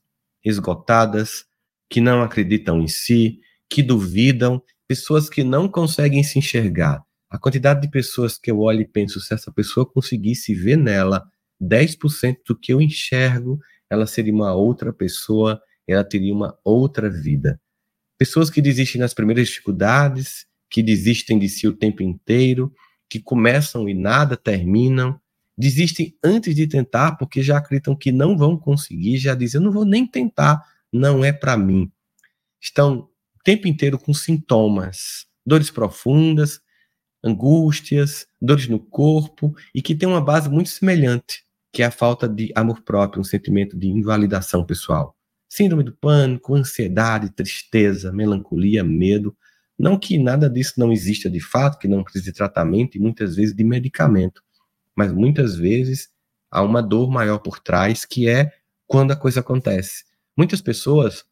esgotadas, 0.45 1.47
que 1.89 2.01
não 2.01 2.23
acreditam 2.23 2.81
em 2.81 2.89
si, 2.89 3.41
que 3.69 3.83
duvidam, 3.83 4.63
pessoas 4.87 5.29
que 5.29 5.43
não 5.43 5.69
conseguem 5.69 6.23
se 6.23 6.39
enxergar. 6.39 7.03
A 7.31 7.39
quantidade 7.39 7.83
de 7.83 7.91
pessoas 7.91 8.39
que 8.39 8.51
eu 8.51 8.61
olho 8.61 8.81
e 8.81 8.89
penso, 8.89 9.21
se 9.21 9.35
essa 9.35 9.53
pessoa 9.53 9.85
conseguisse 9.85 10.55
ver 10.55 10.77
nela 10.77 11.27
10% 11.61 12.37
do 12.47 12.59
que 12.59 12.73
eu 12.73 12.81
enxergo, 12.81 13.59
ela 13.91 14.07
seria 14.07 14.33
uma 14.33 14.55
outra 14.55 14.93
pessoa, 14.93 15.61
ela 15.87 16.05
teria 16.05 16.33
uma 16.33 16.59
outra 16.65 17.11
vida. 17.11 17.61
Pessoas 18.19 18.51
que 18.51 18.61
desistem 18.61 19.01
nas 19.01 19.15
primeiras 19.15 19.47
dificuldades, 19.49 20.47
que 20.69 20.83
desistem 20.83 21.39
de 21.39 21.49
si 21.49 21.69
o 21.69 21.73
tempo 21.73 22.03
inteiro, 22.03 22.75
que 23.09 23.21
começam 23.21 23.89
e 23.89 23.95
nada 23.95 24.37
terminam, 24.37 25.19
desistem 25.57 26.17
antes 26.23 26.55
de 26.55 26.67
tentar 26.67 27.17
porque 27.17 27.43
já 27.43 27.59
acreditam 27.59 27.97
que 27.97 28.13
não 28.13 28.37
vão 28.37 28.57
conseguir, 28.57 29.19
já 29.19 29.35
dizem, 29.35 29.61
eu 29.61 29.65
não 29.65 29.73
vou 29.73 29.85
nem 29.85 30.07
tentar, 30.07 30.63
não 30.93 31.25
é 31.25 31.33
para 31.33 31.57
mim. 31.57 31.91
Estão 32.61 33.09
o 33.37 33.43
tempo 33.45 33.67
inteiro 33.67 33.99
com 33.99 34.13
sintomas, 34.13 35.27
dores 35.47 35.71
profundas, 35.71 36.61
angústias, 37.23 38.27
dores 38.41 38.69
no 38.69 38.79
corpo 38.79 39.55
e 39.75 39.81
que 39.81 39.95
tem 39.95 40.09
uma 40.09 40.21
base 40.21 40.49
muito 40.49 40.71
semelhante, 40.71 41.45
que 41.73 41.83
é 41.83 41.87
a 41.87 41.91
falta 41.91 42.29
de 42.29 42.53
amor 42.55 42.83
próprio, 42.83 43.21
um 43.21 43.25
sentimento 43.25 43.77
de 43.77 43.89
invalidação 43.89 44.65
pessoal. 44.65 45.18
Síndrome 45.49 45.83
do 45.83 45.97
pânico, 45.97 46.55
ansiedade, 46.55 47.31
tristeza, 47.31 48.13
melancolia, 48.13 48.85
medo. 48.85 49.37
Não 49.79 49.99
que 49.99 50.19
nada 50.19 50.51
disso 50.51 50.75
não 50.77 50.93
exista 50.93 51.31
de 51.31 51.41
fato, 51.41 51.79
que 51.79 51.89
não 51.89 52.03
precise 52.03 52.27
de 52.27 52.33
tratamento 52.33 52.97
e 52.97 53.01
muitas 53.01 53.37
vezes 53.37 53.55
de 53.55 53.65
medicamento, 53.65 54.43
mas 54.95 55.13
muitas 55.13 55.57
vezes 55.57 56.11
há 56.51 56.63
uma 56.63 56.83
dor 56.83 57.11
maior 57.11 57.39
por 57.39 57.61
trás, 57.61 58.05
que 58.05 58.29
é 58.29 58.53
quando 58.87 59.13
a 59.13 59.17
coisa 59.17 59.41
acontece. 59.41 60.05
Muitas 60.37 60.61
pessoas, 60.61 61.25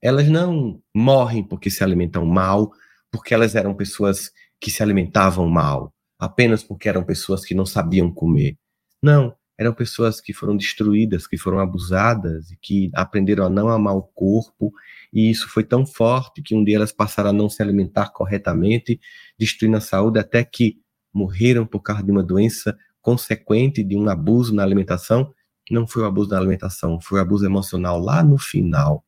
elas 0.00 0.28
não 0.28 0.80
morrem 0.94 1.42
porque 1.42 1.70
se 1.70 1.82
alimentam 1.82 2.24
mal, 2.24 2.72
porque 3.10 3.34
elas 3.34 3.54
eram 3.54 3.74
pessoas 3.74 4.30
que 4.60 4.70
se 4.70 4.82
alimentavam 4.82 5.48
mal, 5.48 5.92
apenas 6.18 6.62
porque 6.62 6.88
eram 6.88 7.04
pessoas 7.04 7.44
que 7.44 7.54
não 7.54 7.66
sabiam 7.66 8.10
comer. 8.10 8.56
Não, 9.02 9.34
eram 9.56 9.72
pessoas 9.72 10.20
que 10.20 10.32
foram 10.32 10.56
destruídas, 10.56 11.26
que 11.26 11.36
foram 11.36 11.58
abusadas 11.58 12.50
e 12.50 12.56
que 12.56 12.90
aprenderam 12.94 13.44
a 13.44 13.48
não 13.48 13.68
amar 13.68 13.96
o 13.96 14.02
corpo, 14.02 14.72
e 15.12 15.30
isso 15.30 15.48
foi 15.48 15.62
tão 15.62 15.86
forte 15.86 16.42
que 16.42 16.54
um 16.54 16.64
dia 16.64 16.76
elas 16.76 16.92
passaram 16.92 17.30
a 17.30 17.32
não 17.32 17.48
se 17.48 17.62
alimentar 17.62 18.10
corretamente, 18.10 19.00
destruindo 19.38 19.76
a 19.76 19.80
saúde 19.80 20.18
até 20.18 20.42
que 20.44 20.80
morreram 21.12 21.64
por 21.64 21.80
causa 21.80 22.02
de 22.02 22.10
uma 22.10 22.22
doença 22.22 22.76
consequente 23.00 23.84
de 23.84 23.96
um 23.96 24.08
abuso 24.08 24.52
na 24.54 24.62
alimentação, 24.62 25.32
não 25.70 25.86
foi 25.86 26.02
o 26.02 26.06
abuso 26.06 26.30
na 26.30 26.38
alimentação, 26.38 27.00
foi 27.00 27.18
o 27.18 27.22
abuso 27.22 27.46
emocional 27.46 27.98
lá 28.00 28.22
no 28.22 28.38
final. 28.38 29.04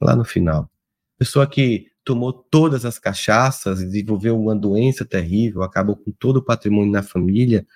Lá 0.00 0.16
no 0.16 0.24
final. 0.24 0.68
Pessoa 1.16 1.46
que 1.46 1.86
tomou 2.04 2.32
todas 2.32 2.84
as 2.84 2.98
cachaças 2.98 3.78
desenvolveu 3.78 4.38
uma 4.38 4.54
doença 4.54 5.04
terrível, 5.04 5.62
acabou 5.62 5.96
com 5.96 6.10
todo 6.10 6.38
o 6.38 6.44
patrimônio 6.44 6.92
na 6.92 7.02
família, 7.02 7.66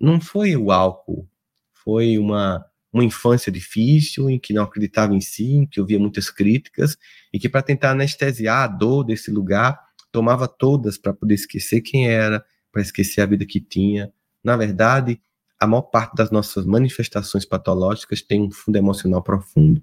não 0.00 0.20
foi 0.20 0.56
o 0.56 0.70
álcool, 0.70 1.28
foi 1.72 2.18
uma, 2.18 2.64
uma 2.92 3.04
infância 3.04 3.50
difícil, 3.50 4.30
em 4.30 4.38
que 4.38 4.52
não 4.52 4.62
acreditava 4.62 5.14
em 5.14 5.20
si, 5.20 5.52
em 5.52 5.66
que 5.66 5.80
ouvia 5.80 5.98
muitas 5.98 6.30
críticas, 6.30 6.96
e 7.32 7.38
que 7.38 7.48
para 7.48 7.62
tentar 7.62 7.90
anestesiar 7.90 8.62
a 8.62 8.66
dor 8.66 9.04
desse 9.04 9.30
lugar, 9.30 9.78
tomava 10.12 10.46
todas 10.46 10.96
para 10.96 11.12
poder 11.12 11.34
esquecer 11.34 11.80
quem 11.80 12.08
era, 12.08 12.44
para 12.70 12.82
esquecer 12.82 13.20
a 13.20 13.26
vida 13.26 13.44
que 13.44 13.60
tinha. 13.60 14.12
Na 14.42 14.56
verdade, 14.56 15.20
a 15.58 15.66
maior 15.66 15.82
parte 15.82 16.14
das 16.14 16.30
nossas 16.30 16.64
manifestações 16.64 17.44
patológicas 17.44 18.22
tem 18.22 18.42
um 18.42 18.50
fundo 18.50 18.76
emocional 18.76 19.22
profundo. 19.22 19.82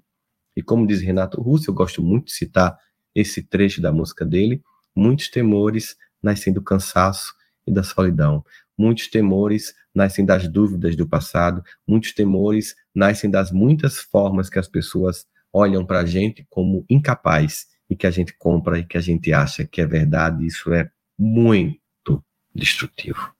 E 0.56 0.62
como 0.62 0.86
diz 0.86 1.00
Renato 1.00 1.40
Russo, 1.40 1.70
eu 1.70 1.74
gosto 1.74 2.02
muito 2.02 2.26
de 2.26 2.32
citar 2.32 2.78
esse 3.14 3.42
trecho 3.42 3.80
da 3.80 3.92
música 3.92 4.24
dele, 4.24 4.62
muitos 4.94 5.28
temores 5.28 5.96
nascem 6.22 6.52
do 6.52 6.62
cansaço 6.62 7.34
e 7.66 7.72
da 7.72 7.82
solidão. 7.82 8.44
Muitos 8.82 9.06
temores 9.06 9.76
nascem 9.94 10.26
das 10.26 10.48
dúvidas 10.48 10.96
do 10.96 11.06
passado, 11.06 11.62
muitos 11.86 12.10
temores 12.12 12.74
nascem 12.92 13.30
das 13.30 13.52
muitas 13.52 13.98
formas 13.98 14.50
que 14.50 14.58
as 14.58 14.66
pessoas 14.66 15.24
olham 15.52 15.86
para 15.86 16.00
a 16.00 16.04
gente 16.04 16.44
como 16.50 16.84
incapaz 16.90 17.68
e 17.88 17.94
que 17.94 18.08
a 18.08 18.10
gente 18.10 18.32
compra 18.36 18.80
e 18.80 18.84
que 18.84 18.98
a 18.98 19.00
gente 19.00 19.32
acha 19.32 19.64
que 19.64 19.80
é 19.80 19.86
verdade. 19.86 20.44
Isso 20.44 20.72
é 20.74 20.90
muito 21.16 22.24
destrutivo. 22.52 23.32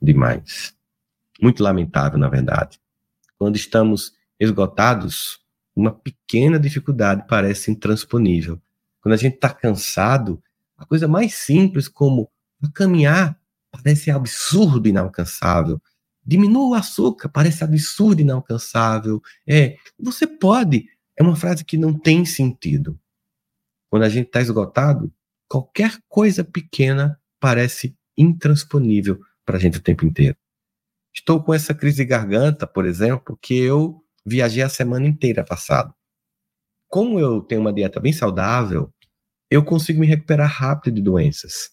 Demais. 0.00 0.76
Muito 1.40 1.62
lamentável, 1.62 2.18
na 2.18 2.28
verdade. 2.28 2.78
Quando 3.38 3.56
estamos 3.56 4.12
esgotados, 4.38 5.40
uma 5.74 5.90
pequena 5.90 6.60
dificuldade 6.60 7.24
parece 7.26 7.70
intransponível. 7.70 8.60
Quando 9.00 9.14
a 9.14 9.16
gente 9.16 9.36
está 9.36 9.48
cansado, 9.48 10.38
a 10.76 10.84
coisa 10.84 11.08
mais 11.08 11.32
simples 11.32 11.88
como 11.88 12.30
caminhar 12.74 13.40
parece 13.82 14.10
absurdo 14.10 14.86
e 14.86 14.90
inalcançável. 14.90 15.80
Diminua 16.24 16.70
o 16.70 16.74
açúcar, 16.74 17.28
parece 17.28 17.62
absurdo 17.62 18.20
e 18.20 18.24
inalcançável. 18.24 19.22
É, 19.46 19.76
você 19.98 20.26
pode. 20.26 20.88
É 21.16 21.22
uma 21.22 21.36
frase 21.36 21.64
que 21.64 21.76
não 21.76 21.96
tem 21.96 22.24
sentido. 22.24 22.98
Quando 23.88 24.02
a 24.02 24.08
gente 24.08 24.26
está 24.26 24.40
esgotado, 24.40 25.12
qualquer 25.48 25.98
coisa 26.08 26.44
pequena 26.44 27.18
parece 27.38 27.96
intransponível 28.16 29.20
para 29.44 29.56
a 29.56 29.60
gente 29.60 29.78
o 29.78 29.82
tempo 29.82 30.04
inteiro. 30.04 30.36
Estou 31.14 31.42
com 31.42 31.54
essa 31.54 31.72
crise 31.72 31.98
de 31.98 32.04
garganta, 32.04 32.66
por 32.66 32.84
exemplo, 32.84 33.38
que 33.40 33.54
eu 33.54 34.02
viajei 34.24 34.62
a 34.62 34.68
semana 34.68 35.06
inteira 35.06 35.44
passada. 35.44 35.94
Como 36.88 37.18
eu 37.18 37.40
tenho 37.40 37.60
uma 37.60 37.72
dieta 37.72 38.00
bem 38.00 38.12
saudável, 38.12 38.92
eu 39.50 39.64
consigo 39.64 40.00
me 40.00 40.06
recuperar 40.06 40.50
rápido 40.50 40.96
de 40.96 41.02
doenças. 41.02 41.70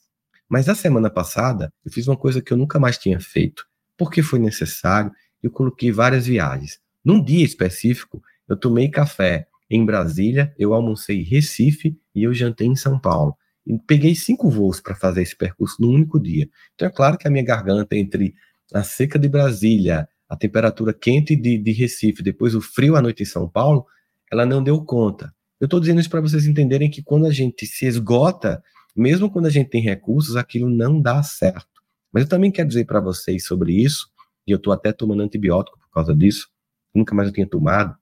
Mas 0.53 0.69
a 0.69 0.75
semana 0.75 1.09
passada, 1.09 1.73
eu 1.83 1.91
fiz 1.91 2.07
uma 2.07 2.15
coisa 2.15 2.39
que 2.39 2.53
eu 2.53 2.57
nunca 2.57 2.79
mais 2.79 2.95
tinha 2.95 3.19
feito, 3.19 3.65
porque 3.97 4.21
foi 4.21 4.37
necessário, 4.37 5.11
eu 5.41 5.49
coloquei 5.49 5.91
várias 5.91 6.27
viagens. 6.27 6.79
Num 7.03 7.23
dia 7.23 7.43
específico, 7.43 8.21
eu 8.47 8.55
tomei 8.55 8.87
café 8.87 9.47
em 9.67 9.83
Brasília, 9.83 10.53
eu 10.59 10.71
almocei 10.75 11.21
em 11.21 11.23
Recife 11.23 11.97
e 12.13 12.21
eu 12.21 12.35
jantei 12.35 12.67
em 12.67 12.75
São 12.75 12.99
Paulo. 12.99 13.35
E 13.65 13.79
peguei 13.79 14.13
cinco 14.13 14.47
voos 14.47 14.79
para 14.79 14.93
fazer 14.93 15.23
esse 15.23 15.35
percurso 15.35 15.77
num 15.79 15.89
único 15.89 16.19
dia. 16.19 16.47
Então 16.75 16.87
é 16.87 16.91
claro 16.91 17.17
que 17.17 17.27
a 17.27 17.31
minha 17.31 17.43
garganta 17.43 17.95
entre 17.95 18.35
a 18.71 18.83
seca 18.83 19.17
de 19.17 19.27
Brasília, 19.27 20.07
a 20.29 20.37
temperatura 20.37 20.93
quente 20.93 21.35
de, 21.35 21.57
de 21.57 21.71
Recife, 21.71 22.21
depois 22.21 22.53
o 22.53 22.61
frio 22.61 22.95
à 22.95 23.01
noite 23.01 23.23
em 23.23 23.25
São 23.25 23.49
Paulo, 23.49 23.87
ela 24.31 24.45
não 24.45 24.63
deu 24.63 24.79
conta. 24.85 25.33
Eu 25.59 25.65
estou 25.65 25.79
dizendo 25.79 25.99
isso 25.99 26.11
para 26.11 26.21
vocês 26.21 26.45
entenderem 26.45 26.91
que 26.91 27.01
quando 27.01 27.25
a 27.25 27.31
gente 27.31 27.65
se 27.65 27.87
esgota, 27.87 28.61
mesmo 28.95 29.29
quando 29.29 29.45
a 29.47 29.49
gente 29.49 29.69
tem 29.69 29.81
recursos, 29.81 30.35
aquilo 30.35 30.69
não 30.69 31.01
dá 31.01 31.21
certo. 31.23 31.81
Mas 32.11 32.23
eu 32.23 32.29
também 32.29 32.51
quero 32.51 32.67
dizer 32.67 32.85
para 32.85 32.99
vocês 32.99 33.45
sobre 33.45 33.73
isso, 33.73 34.09
e 34.45 34.51
eu 34.51 34.57
estou 34.57 34.71
até 34.73 34.91
tomando 34.91 35.23
antibiótico 35.23 35.79
por 35.79 35.89
causa 35.89 36.15
disso, 36.15 36.49
nunca 36.93 37.15
mais 37.15 37.29
eu 37.29 37.33
tinha 37.33 37.47
tomado, 37.47 37.97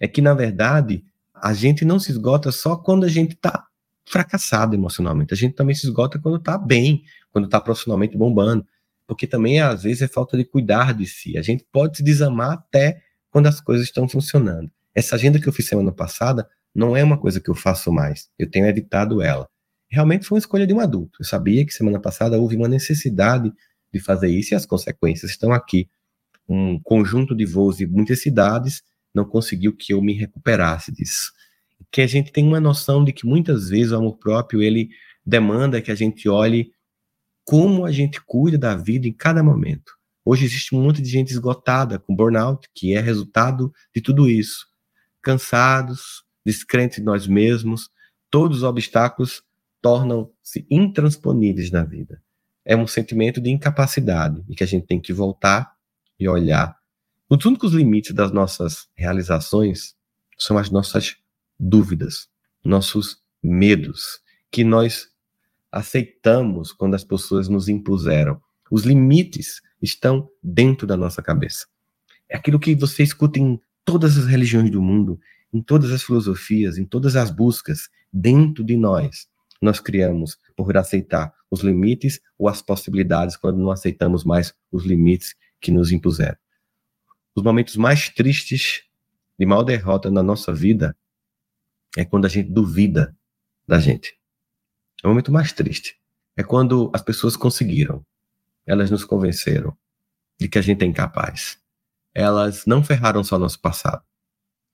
é 0.00 0.08
que, 0.08 0.20
na 0.22 0.34
verdade, 0.34 1.04
a 1.34 1.52
gente 1.52 1.84
não 1.84 1.98
se 1.98 2.10
esgota 2.10 2.52
só 2.52 2.76
quando 2.76 3.04
a 3.04 3.08
gente 3.08 3.34
está 3.34 3.66
fracassado 4.04 4.74
emocionalmente. 4.74 5.32
A 5.32 5.36
gente 5.36 5.54
também 5.54 5.74
se 5.74 5.86
esgota 5.86 6.18
quando 6.18 6.36
está 6.36 6.58
bem, 6.58 7.02
quando 7.30 7.46
está 7.46 7.60
profissionalmente 7.60 8.16
bombando. 8.16 8.66
Porque 9.06 9.26
também, 9.26 9.60
às 9.60 9.82
vezes, 9.82 10.02
é 10.02 10.08
falta 10.08 10.36
de 10.36 10.44
cuidar 10.44 10.94
de 10.94 11.06
si. 11.06 11.36
A 11.36 11.42
gente 11.42 11.66
pode 11.72 11.96
se 11.96 12.02
desamar 12.02 12.52
até 12.52 13.02
quando 13.30 13.46
as 13.46 13.60
coisas 13.60 13.86
estão 13.86 14.08
funcionando. 14.08 14.70
Essa 14.94 15.16
agenda 15.16 15.40
que 15.40 15.48
eu 15.48 15.52
fiz 15.52 15.66
semana 15.66 15.92
passada 15.92 16.48
não 16.74 16.96
é 16.96 17.02
uma 17.02 17.18
coisa 17.18 17.40
que 17.40 17.50
eu 17.50 17.54
faço 17.54 17.92
mais. 17.92 18.30
Eu 18.38 18.50
tenho 18.50 18.66
evitado 18.66 19.22
ela. 19.22 19.48
Realmente 19.92 20.24
foi 20.26 20.36
uma 20.36 20.40
escolha 20.40 20.66
de 20.66 20.72
um 20.72 20.80
adulto. 20.80 21.18
Eu 21.20 21.26
sabia 21.26 21.66
que 21.66 21.74
semana 21.74 22.00
passada 22.00 22.38
houve 22.38 22.56
uma 22.56 22.66
necessidade 22.66 23.52
de 23.92 24.00
fazer 24.00 24.28
isso 24.28 24.54
e 24.54 24.56
as 24.56 24.64
consequências 24.64 25.30
estão 25.30 25.52
aqui. 25.52 25.86
Um 26.48 26.80
conjunto 26.80 27.34
de 27.36 27.44
voos 27.44 27.76
de 27.76 27.86
muitas 27.86 28.22
cidades 28.22 28.82
não 29.14 29.26
conseguiu 29.26 29.76
que 29.76 29.92
eu 29.92 30.00
me 30.00 30.14
recuperasse 30.14 30.90
disso. 30.90 31.30
Que 31.90 32.00
a 32.00 32.06
gente 32.06 32.32
tem 32.32 32.42
uma 32.42 32.58
noção 32.58 33.04
de 33.04 33.12
que 33.12 33.26
muitas 33.26 33.68
vezes 33.68 33.92
o 33.92 33.96
amor 33.96 34.16
próprio 34.16 34.62
ele 34.62 34.88
demanda 35.26 35.82
que 35.82 35.90
a 35.90 35.94
gente 35.94 36.26
olhe 36.26 36.72
como 37.44 37.84
a 37.84 37.92
gente 37.92 38.18
cuida 38.24 38.56
da 38.56 38.74
vida 38.74 39.06
em 39.06 39.12
cada 39.12 39.42
momento. 39.42 39.92
Hoje 40.24 40.46
existe 40.46 40.74
um 40.74 40.82
monte 40.82 41.02
de 41.02 41.10
gente 41.10 41.32
esgotada 41.32 41.98
com 41.98 42.16
burnout, 42.16 42.66
que 42.74 42.94
é 42.94 43.00
resultado 43.00 43.70
de 43.94 44.00
tudo 44.00 44.30
isso. 44.30 44.66
Cansados, 45.20 46.24
descrentes 46.46 46.96
de 46.96 47.04
nós 47.04 47.26
mesmos, 47.26 47.90
todos 48.30 48.58
os 48.58 48.62
obstáculos 48.62 49.42
tornam-se 49.82 50.66
intransponíveis 50.70 51.70
na 51.70 51.84
vida. 51.84 52.22
É 52.64 52.76
um 52.76 52.86
sentimento 52.86 53.40
de 53.40 53.50
incapacidade 53.50 54.42
e 54.48 54.54
que 54.54 54.62
a 54.62 54.66
gente 54.66 54.86
tem 54.86 55.00
que 55.00 55.12
voltar 55.12 55.74
e 56.18 56.28
olhar. 56.28 56.76
Os 57.28 57.44
únicos 57.44 57.72
limites 57.72 58.14
das 58.14 58.30
nossas 58.30 58.88
realizações 58.94 59.96
são 60.38 60.56
as 60.56 60.70
nossas 60.70 61.16
dúvidas, 61.58 62.28
nossos 62.64 63.20
medos, 63.42 64.20
que 64.50 64.62
nós 64.62 65.08
aceitamos 65.70 66.72
quando 66.72 66.94
as 66.94 67.02
pessoas 67.02 67.48
nos 67.48 67.68
impuseram. 67.68 68.40
Os 68.70 68.84
limites 68.84 69.60
estão 69.80 70.28
dentro 70.42 70.86
da 70.86 70.96
nossa 70.96 71.20
cabeça. 71.20 71.66
É 72.28 72.36
aquilo 72.36 72.60
que 72.60 72.74
você 72.74 73.02
escuta 73.02 73.38
em 73.38 73.60
todas 73.84 74.16
as 74.16 74.26
religiões 74.26 74.70
do 74.70 74.80
mundo 74.80 75.18
em 75.52 75.60
todas 75.60 75.92
as 75.92 76.02
filosofias, 76.02 76.78
em 76.78 76.84
todas 76.84 77.14
as 77.14 77.30
buscas, 77.30 77.90
dentro 78.12 78.64
de 78.64 78.76
nós, 78.76 79.28
nós 79.64 79.80
criamos 79.80 80.36
por 80.56 80.76
aceitar 80.76 81.32
os 81.50 81.60
limites 81.60 82.20
ou 82.38 82.48
as 82.48 82.60
possibilidades 82.60 83.36
quando 83.36 83.58
não 83.58 83.70
aceitamos 83.70 84.24
mais 84.24 84.54
os 84.70 84.84
limites 84.84 85.34
que 85.60 85.70
nos 85.70 85.92
impuseram. 85.92 86.36
Os 87.34 87.42
momentos 87.42 87.76
mais 87.76 88.08
tristes 88.08 88.82
de 89.38 89.46
maior 89.46 89.62
derrota 89.62 90.10
na 90.10 90.22
nossa 90.22 90.52
vida 90.52 90.96
é 91.96 92.04
quando 92.04 92.26
a 92.26 92.28
gente 92.28 92.50
duvida 92.50 93.16
da 93.66 93.78
gente. 93.78 94.18
É 95.02 95.06
o 95.06 95.10
momento 95.10 95.32
mais 95.32 95.52
triste. 95.52 95.98
É 96.36 96.42
quando 96.42 96.90
as 96.94 97.02
pessoas 97.02 97.36
conseguiram. 97.36 98.04
Elas 98.66 98.90
nos 98.90 99.04
convenceram 99.04 99.76
de 100.38 100.48
que 100.48 100.58
a 100.58 100.62
gente 100.62 100.82
é 100.82 100.86
incapaz. 100.86 101.58
Elas 102.14 102.66
não 102.66 102.82
ferraram 102.82 103.22
só 103.24 103.38
nosso 103.38 103.60
passado. 103.60 104.02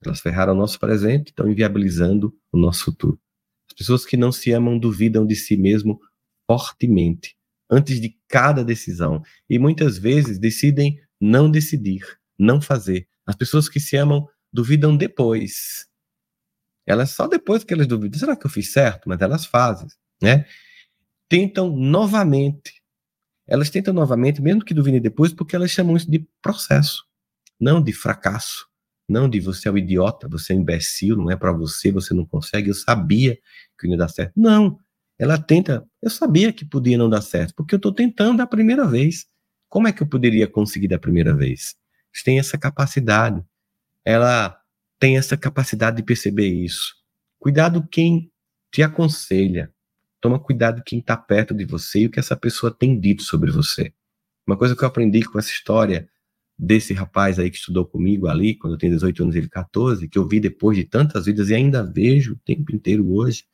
Elas 0.04 0.20
ferraram 0.20 0.54
nosso 0.54 0.78
presente, 0.78 1.28
estão 1.28 1.48
inviabilizando 1.48 2.36
o 2.52 2.58
nosso 2.58 2.84
futuro. 2.86 3.20
As 3.70 3.76
pessoas 3.76 4.04
que 4.04 4.16
não 4.16 4.32
se 4.32 4.50
amam 4.52 4.78
duvidam 4.78 5.26
de 5.26 5.36
si 5.36 5.56
mesmo 5.56 6.00
fortemente 6.46 7.36
antes 7.70 8.00
de 8.00 8.16
cada 8.26 8.64
decisão 8.64 9.22
e 9.48 9.58
muitas 9.58 9.98
vezes 9.98 10.38
decidem 10.38 10.98
não 11.20 11.50
decidir, 11.50 12.18
não 12.38 12.60
fazer. 12.60 13.06
As 13.26 13.36
pessoas 13.36 13.68
que 13.68 13.78
se 13.78 13.96
amam 13.96 14.26
duvidam 14.52 14.96
depois. 14.96 15.86
Elas 16.86 17.10
só 17.10 17.28
depois 17.28 17.64
que 17.64 17.74
elas 17.74 17.86
duvidam, 17.86 18.18
será 18.18 18.34
que 18.34 18.46
eu 18.46 18.50
fiz 18.50 18.72
certo? 18.72 19.08
Mas 19.08 19.20
elas 19.20 19.44
fazem, 19.44 19.88
né? 20.22 20.46
Tentam 21.28 21.76
novamente. 21.76 22.82
Elas 23.46 23.68
tentam 23.68 23.92
novamente, 23.92 24.40
mesmo 24.40 24.64
que 24.64 24.72
duvidem 24.72 25.00
depois, 25.00 25.32
porque 25.32 25.54
elas 25.54 25.70
chamam 25.70 25.96
isso 25.96 26.10
de 26.10 26.26
processo, 26.40 27.04
não 27.60 27.82
de 27.82 27.92
fracasso, 27.92 28.66
não 29.08 29.28
de 29.28 29.40
você 29.40 29.68
é 29.68 29.72
um 29.72 29.78
idiota, 29.78 30.28
você 30.28 30.52
é 30.52 30.56
um 30.56 30.60
imbecil, 30.60 31.16
não 31.16 31.30
é 31.30 31.36
para 31.36 31.52
você, 31.52 31.90
você 31.90 32.12
não 32.12 32.26
consegue. 32.26 32.68
Eu 32.68 32.74
sabia 32.74 33.38
que 33.78 33.86
não 33.86 33.92
ia 33.92 33.98
dar 33.98 34.08
certo. 34.08 34.32
Não, 34.36 34.78
ela 35.18 35.38
tenta, 35.38 35.88
eu 36.02 36.10
sabia 36.10 36.52
que 36.52 36.64
podia 36.64 36.98
não 36.98 37.08
dar 37.08 37.22
certo, 37.22 37.54
porque 37.54 37.74
eu 37.74 37.78
estou 37.78 37.92
tentando 37.92 38.38
da 38.38 38.46
primeira 38.46 38.86
vez. 38.86 39.26
Como 39.68 39.88
é 39.88 39.92
que 39.92 40.02
eu 40.02 40.06
poderia 40.06 40.46
conseguir 40.46 40.88
da 40.88 40.98
primeira 40.98 41.34
vez? 41.34 41.74
Você 42.12 42.24
tem 42.24 42.38
essa 42.38 42.58
capacidade. 42.58 43.42
Ela 44.04 44.58
tem 44.98 45.16
essa 45.16 45.36
capacidade 45.36 45.98
de 45.98 46.02
perceber 46.02 46.48
isso. 46.48 46.94
Cuidado 47.38 47.86
quem 47.90 48.30
te 48.72 48.82
aconselha. 48.82 49.72
Toma 50.20 50.38
cuidado 50.38 50.82
quem 50.84 50.98
está 50.98 51.16
perto 51.16 51.54
de 51.54 51.64
você 51.64 52.00
e 52.00 52.06
o 52.06 52.10
que 52.10 52.18
essa 52.18 52.36
pessoa 52.36 52.74
tem 52.74 52.98
dito 52.98 53.22
sobre 53.22 53.50
você. 53.50 53.92
Uma 54.46 54.56
coisa 54.56 54.74
que 54.74 54.82
eu 54.82 54.88
aprendi 54.88 55.22
com 55.22 55.38
essa 55.38 55.50
história 55.50 56.08
desse 56.58 56.92
rapaz 56.92 57.38
aí 57.38 57.50
que 57.50 57.56
estudou 57.56 57.86
comigo 57.86 58.26
ali, 58.26 58.54
quando 58.54 58.74
eu 58.74 58.78
tenho 58.78 58.94
18 58.94 59.22
anos, 59.22 59.36
ele 59.36 59.48
14, 59.48 60.08
que 60.08 60.18
eu 60.18 60.26
vi 60.26 60.40
depois 60.40 60.76
de 60.76 60.84
tantas 60.84 61.26
vidas 61.26 61.50
e 61.50 61.54
ainda 61.54 61.82
vejo 61.82 62.32
o 62.32 62.36
tempo 62.36 62.74
inteiro 62.74 63.10
hoje, 63.12 63.44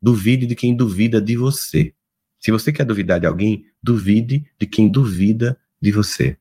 Duvide 0.00 0.46
de 0.46 0.54
quem 0.54 0.76
duvida 0.76 1.20
de 1.20 1.36
você. 1.36 1.94
Se 2.38 2.50
você 2.50 2.72
quer 2.72 2.84
duvidar 2.84 3.18
de 3.18 3.26
alguém, 3.26 3.64
duvide 3.82 4.48
de 4.58 4.66
quem 4.66 4.88
duvida 4.88 5.58
de 5.80 5.90
você. 5.90 6.36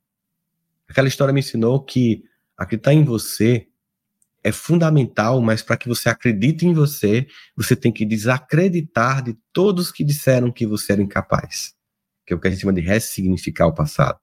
Aquela 0.87 1.07
história 1.07 1.33
me 1.33 1.39
ensinou 1.39 1.83
que 1.83 2.23
acreditar 2.57 2.93
em 2.93 3.03
você 3.03 3.67
é 4.43 4.51
fundamental, 4.51 5.41
mas 5.41 5.63
para 5.63 5.77
que 5.77 5.87
você 5.87 6.09
acredite 6.09 6.67
em 6.67 6.73
você, 6.73 7.25
você 7.55 7.75
tem 7.75 7.91
que 7.91 8.05
desacreditar 8.05 9.23
de 9.23 9.35
todos 9.51 9.91
que 9.91 10.03
disseram 10.03 10.51
que 10.51 10.67
você 10.67 10.91
era 10.91 11.01
incapaz. 11.01 11.73
Que 12.23 12.33
é 12.33 12.35
o 12.35 12.39
que 12.39 12.47
a 12.47 12.51
gente 12.51 12.61
chama 12.61 12.73
de 12.73 12.81
ressignificar 12.81 13.65
o 13.65 13.73
passado. 13.73 14.19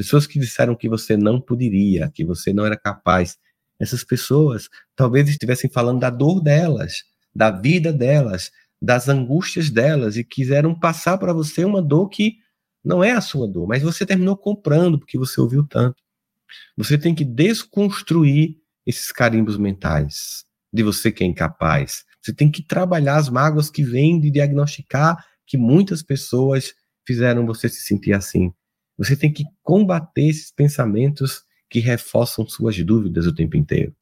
Pessoas 0.00 0.26
que 0.26 0.38
disseram 0.38 0.74
que 0.74 0.88
você 0.88 1.14
não 1.14 1.38
poderia, 1.38 2.10
que 2.10 2.24
você 2.24 2.54
não 2.54 2.64
era 2.64 2.74
capaz. 2.74 3.36
Essas 3.78 4.02
pessoas 4.02 4.66
talvez 4.96 5.28
estivessem 5.28 5.68
falando 5.70 6.00
da 6.00 6.08
dor 6.08 6.40
delas, 6.40 7.02
da 7.36 7.50
vida 7.50 7.92
delas, 7.92 8.50
das 8.80 9.10
angústias 9.10 9.68
delas 9.68 10.16
e 10.16 10.24
quiseram 10.24 10.74
passar 10.74 11.18
para 11.18 11.34
você 11.34 11.66
uma 11.66 11.82
dor 11.82 12.08
que 12.08 12.36
não 12.82 13.04
é 13.04 13.12
a 13.12 13.20
sua 13.20 13.46
dor, 13.46 13.68
mas 13.68 13.82
você 13.82 14.06
terminou 14.06 14.38
comprando 14.38 14.98
porque 14.98 15.18
você 15.18 15.38
ouviu 15.38 15.66
tanto. 15.66 16.02
Você 16.78 16.96
tem 16.96 17.14
que 17.14 17.22
desconstruir 17.22 18.56
esses 18.86 19.12
carimbos 19.12 19.58
mentais 19.58 20.46
de 20.72 20.82
você 20.82 21.12
que 21.12 21.22
é 21.22 21.26
incapaz. 21.26 22.06
Você 22.22 22.32
tem 22.32 22.50
que 22.50 22.62
trabalhar 22.62 23.16
as 23.16 23.28
mágoas 23.28 23.68
que 23.68 23.84
vêm 23.84 24.18
de 24.18 24.30
diagnosticar 24.30 25.22
que 25.46 25.58
muitas 25.58 26.02
pessoas 26.02 26.72
fizeram 27.06 27.44
você 27.44 27.68
se 27.68 27.82
sentir 27.82 28.14
assim. 28.14 28.50
Você 29.00 29.16
tem 29.16 29.32
que 29.32 29.44
combater 29.62 30.28
esses 30.28 30.52
pensamentos 30.52 31.42
que 31.70 31.78
reforçam 31.78 32.46
suas 32.46 32.78
dúvidas 32.84 33.26
o 33.26 33.34
tempo 33.34 33.56
inteiro. 33.56 33.96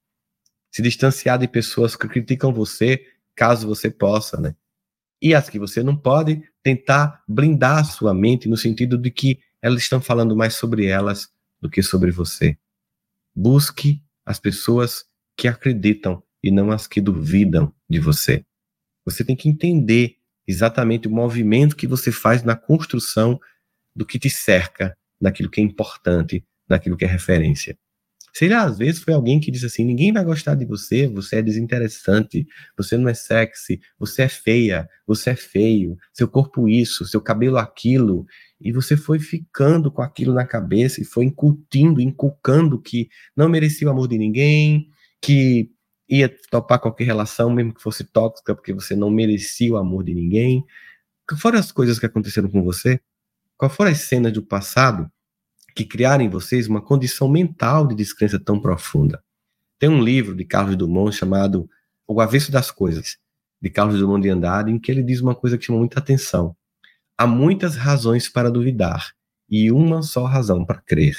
Se 0.73 0.83
distanciar 0.83 1.39
de 1.39 1.47
pessoas 1.47 1.95
que 1.95 2.09
criticam 2.09 2.53
você 2.53 3.07
caso 3.37 3.69
você 3.69 3.93
possa, 3.93 4.41
né? 4.41 4.57
E 5.23 5.37
as 5.37 5.49
que 5.49 5.57
você 5.57 5.85
não 5.85 5.97
pode, 5.97 6.43
tentar 6.65 7.23
blindar 7.29 7.79
a 7.79 7.85
sua 7.85 8.13
mente 8.13 8.49
no 8.49 8.57
sentido 8.57 8.99
de 8.99 9.09
que 9.13 9.39
elas 9.63 9.83
estão 9.83 10.01
falando 10.01 10.35
mais 10.35 10.55
sobre 10.55 10.87
elas 10.87 11.29
do 11.61 11.71
que 11.71 11.81
sobre 11.81 12.11
você. 12.11 12.59
Busque 13.33 14.03
as 14.27 14.41
pessoas 14.41 15.05
que 15.37 15.47
acreditam 15.47 16.21
e 16.43 16.51
não 16.51 16.73
as 16.73 16.89
que 16.89 17.01
duvidam 17.01 17.73
de 17.89 18.01
você. 18.01 18.45
Você 19.05 19.25
tem 19.25 19.37
que 19.37 19.49
entender 19.49 20.17
exatamente 20.45 21.07
o 21.07 21.11
movimento 21.11 21.77
que 21.77 21.87
você 21.87 22.11
faz 22.11 22.43
na 22.43 22.57
construção 22.57 23.39
do 23.99 24.07
que 24.07 24.17
te 24.17 24.31
cerca, 24.31 24.97
daquilo 25.21 25.51
que 25.51 25.61
é 25.61 25.65
importante, 25.65 26.45
daquilo 26.69 26.97
que 26.97 27.05
é 27.05 27.09
referência. 27.09 27.77
Sei 28.33 28.49
lá, 28.49 28.63
às 28.63 28.79
vezes 28.79 29.03
foi 29.03 29.13
alguém 29.13 29.41
que 29.41 29.51
disse 29.51 29.67
assim: 29.67 29.85
ninguém 29.85 30.13
vai 30.13 30.25
gostar 30.25 30.55
de 30.55 30.65
você, 30.65 31.09
você 31.09 31.37
é 31.37 31.43
desinteressante, 31.43 32.47
você 32.77 32.97
não 32.97 33.09
é 33.09 33.15
sexy, 33.15 33.81
você 33.99 34.23
é 34.23 34.29
feia, 34.29 34.89
você 35.05 35.31
é 35.31 35.35
feio, 35.35 35.97
seu 36.13 36.29
corpo 36.29 36.69
isso, 36.69 37.05
seu 37.07 37.21
cabelo 37.21 37.59
aquilo. 37.59 38.25
E 38.61 38.71
você 38.71 38.97
foi 38.97 39.19
ficando 39.19 39.91
com 39.91 40.03
aquilo 40.03 40.33
na 40.33 40.47
cabeça 40.47 41.01
e 41.01 41.05
foi 41.05 41.25
incutindo, 41.25 42.01
inculcando 42.01 42.81
que 42.81 43.09
não 43.37 43.49
merecia 43.49 43.89
o 43.89 43.91
amor 43.91 44.07
de 44.07 44.17
ninguém, 44.17 44.89
que 45.21 45.73
ia 46.09 46.33
topar 46.51 46.79
qualquer 46.79 47.05
relação, 47.05 47.51
mesmo 47.51 47.75
que 47.75 47.83
fosse 47.83 48.05
tóxica, 48.05 48.55
porque 48.55 48.73
você 48.73 48.95
não 48.95 49.11
merecia 49.11 49.73
o 49.73 49.77
amor 49.77 50.05
de 50.05 50.15
ninguém. 50.15 50.65
Foram 51.41 51.59
as 51.59 51.73
coisas 51.73 51.99
que 51.99 52.07
aconteceram 52.07 52.49
com 52.49 52.63
você? 52.63 53.01
Quais 53.59 53.75
foram 53.75 53.91
as 53.91 53.99
cenas 53.99 54.33
do 54.33 54.43
passado 54.43 55.11
que 55.79 55.85
criaram 55.85 56.25
em 56.25 56.29
vocês 56.29 56.67
uma 56.67 56.83
condição 56.83 57.29
mental 57.29 57.87
de 57.87 57.95
descrença 57.95 58.37
tão 58.37 58.61
profunda. 58.61 59.23
Tem 59.79 59.89
um 59.89 60.03
livro 60.03 60.35
de 60.35 60.45
Carlos 60.45 60.77
Drummond 60.77 61.15
chamado 61.15 61.71
O 62.05 62.21
Avesso 62.21 62.51
das 62.51 62.69
Coisas, 62.73 63.17
de 63.63 63.71
Carlos 63.71 63.97
Drummond 63.97 64.23
de 64.23 64.29
Andrade, 64.29 64.73
em 64.73 64.79
que 64.81 64.91
ele 64.91 65.05
diz 65.05 65.21
uma 65.21 65.37
coisa 65.37 65.57
que 65.57 65.65
chama 65.65 65.79
muita 65.79 66.01
atenção. 66.01 66.57
Há 67.17 67.29
muitas 67.29 67.77
razões 67.77 68.29
para 68.29 68.51
duvidar 68.51 69.13
e 69.49 69.71
uma 69.71 70.03
só 70.03 70.25
razão 70.25 70.65
para 70.65 70.81
crer. 70.81 71.17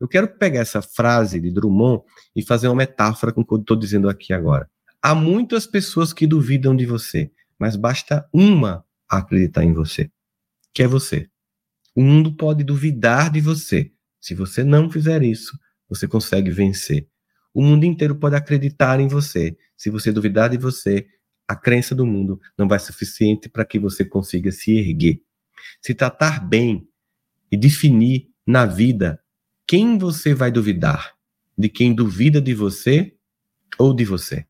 Eu 0.00 0.08
quero 0.08 0.26
pegar 0.26 0.60
essa 0.60 0.82
frase 0.82 1.38
de 1.38 1.52
Drummond 1.52 2.02
e 2.34 2.42
fazer 2.42 2.66
uma 2.66 2.74
metáfora 2.74 3.32
com 3.32 3.42
o 3.42 3.46
que 3.46 3.54
eu 3.54 3.60
estou 3.60 3.76
dizendo 3.76 4.08
aqui 4.08 4.32
agora. 4.32 4.68
Há 5.00 5.14
muitas 5.14 5.64
pessoas 5.64 6.12
que 6.12 6.26
duvidam 6.26 6.74
de 6.74 6.86
você, 6.86 7.30
mas 7.56 7.76
basta 7.76 8.28
uma 8.32 8.84
acreditar 9.08 9.62
em 9.62 9.72
você, 9.72 10.10
que 10.74 10.82
é 10.82 10.88
você. 10.88 11.29
O 11.94 12.02
mundo 12.02 12.34
pode 12.34 12.64
duvidar 12.64 13.30
de 13.30 13.40
você. 13.40 13.92
Se 14.20 14.34
você 14.34 14.62
não 14.62 14.90
fizer 14.90 15.22
isso, 15.22 15.58
você 15.88 16.06
consegue 16.06 16.50
vencer. 16.50 17.08
O 17.52 17.62
mundo 17.62 17.84
inteiro 17.84 18.14
pode 18.14 18.36
acreditar 18.36 19.00
em 19.00 19.08
você. 19.08 19.56
Se 19.76 19.90
você 19.90 20.12
duvidar 20.12 20.50
de 20.50 20.56
você, 20.56 21.06
a 21.48 21.56
crença 21.56 21.94
do 21.94 22.06
mundo 22.06 22.40
não 22.56 22.68
vai 22.68 22.78
ser 22.78 22.92
suficiente 22.92 23.48
para 23.48 23.64
que 23.64 23.78
você 23.78 24.04
consiga 24.04 24.52
se 24.52 24.72
erguer. 24.72 25.20
Se 25.82 25.94
tratar 25.94 26.46
bem 26.46 26.88
e 27.50 27.56
definir 27.56 28.28
na 28.46 28.64
vida 28.64 29.20
quem 29.66 29.98
você 29.98 30.32
vai 30.32 30.50
duvidar, 30.50 31.14
de 31.58 31.68
quem 31.68 31.94
duvida 31.94 32.40
de 32.40 32.54
você 32.54 33.14
ou 33.78 33.94
de 33.94 34.04
você. 34.04 34.46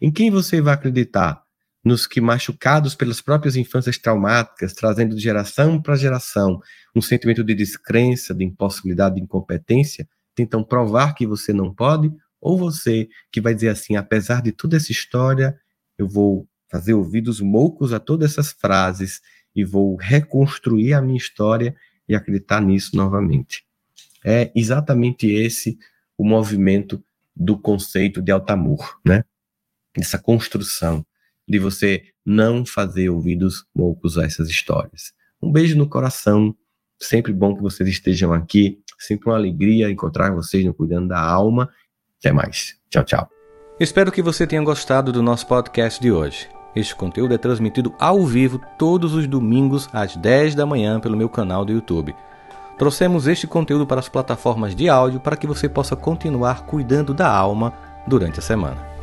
Em 0.00 0.10
quem 0.10 0.30
você 0.30 0.60
vai 0.60 0.74
acreditar? 0.74 1.43
Nos 1.84 2.06
que, 2.06 2.20
machucados 2.20 2.94
pelas 2.94 3.20
próprias 3.20 3.56
infâncias 3.56 3.98
traumáticas, 3.98 4.72
trazendo 4.72 5.14
de 5.14 5.22
geração 5.22 5.80
para 5.80 5.96
geração 5.96 6.60
um 6.96 7.02
sentimento 7.02 7.44
de 7.44 7.54
descrença, 7.54 8.34
de 8.34 8.44
impossibilidade, 8.44 9.16
de 9.16 9.22
incompetência, 9.22 10.08
tentam 10.34 10.64
provar 10.64 11.14
que 11.14 11.26
você 11.26 11.52
não 11.52 11.72
pode, 11.74 12.10
ou 12.40 12.56
você 12.56 13.08
que 13.30 13.40
vai 13.40 13.54
dizer 13.54 13.68
assim: 13.68 13.96
apesar 13.96 14.40
de 14.40 14.52
toda 14.52 14.76
essa 14.76 14.90
história, 14.90 15.58
eu 15.98 16.08
vou 16.08 16.48
fazer 16.70 16.94
ouvidos 16.94 17.40
moucos 17.40 17.92
a 17.92 18.00
todas 18.00 18.32
essas 18.32 18.52
frases 18.52 19.20
e 19.54 19.64
vou 19.64 19.96
reconstruir 19.96 20.94
a 20.94 21.02
minha 21.02 21.18
história 21.18 21.76
e 22.08 22.14
acreditar 22.14 22.60
nisso 22.60 22.96
novamente. 22.96 23.64
É 24.24 24.50
exatamente 24.54 25.26
esse 25.26 25.78
o 26.16 26.24
movimento 26.24 27.02
do 27.36 27.58
conceito 27.58 28.22
de 28.22 28.32
Altamur, 28.32 28.98
né? 29.04 29.24
Essa 29.96 30.18
construção 30.18 31.04
de 31.48 31.58
você 31.58 32.02
não 32.24 32.64
fazer 32.64 33.10
ouvidos 33.10 33.64
moucos 33.74 34.18
a 34.18 34.24
essas 34.24 34.48
histórias. 34.48 35.12
Um 35.42 35.52
beijo 35.52 35.76
no 35.76 35.88
coração, 35.88 36.54
sempre 37.00 37.32
bom 37.32 37.54
que 37.54 37.62
vocês 37.62 37.88
estejam 37.88 38.32
aqui, 38.32 38.78
sempre 38.98 39.28
uma 39.28 39.36
alegria 39.36 39.90
encontrar 39.90 40.32
vocês 40.32 40.64
no 40.64 40.72
Cuidando 40.72 41.08
da 41.08 41.20
Alma. 41.20 41.68
Até 42.18 42.32
mais. 42.32 42.76
Tchau, 42.88 43.04
tchau. 43.04 43.28
Espero 43.78 44.12
que 44.12 44.22
você 44.22 44.46
tenha 44.46 44.62
gostado 44.62 45.12
do 45.12 45.22
nosso 45.22 45.46
podcast 45.46 46.00
de 46.00 46.10
hoje. 46.10 46.48
Este 46.74 46.94
conteúdo 46.94 47.34
é 47.34 47.38
transmitido 47.38 47.94
ao 47.98 48.24
vivo 48.24 48.60
todos 48.78 49.14
os 49.14 49.26
domingos 49.26 49.88
às 49.92 50.16
10 50.16 50.54
da 50.54 50.66
manhã 50.66 50.98
pelo 50.98 51.16
meu 51.16 51.28
canal 51.28 51.64
do 51.64 51.72
YouTube. 51.72 52.14
Trouxemos 52.78 53.28
este 53.28 53.46
conteúdo 53.46 53.86
para 53.86 54.00
as 54.00 54.08
plataformas 54.08 54.74
de 54.74 54.88
áudio 54.88 55.20
para 55.20 55.36
que 55.36 55.46
você 55.46 55.68
possa 55.68 55.94
continuar 55.94 56.66
cuidando 56.66 57.14
da 57.14 57.28
alma 57.28 57.72
durante 58.06 58.40
a 58.40 58.42
semana. 58.42 58.93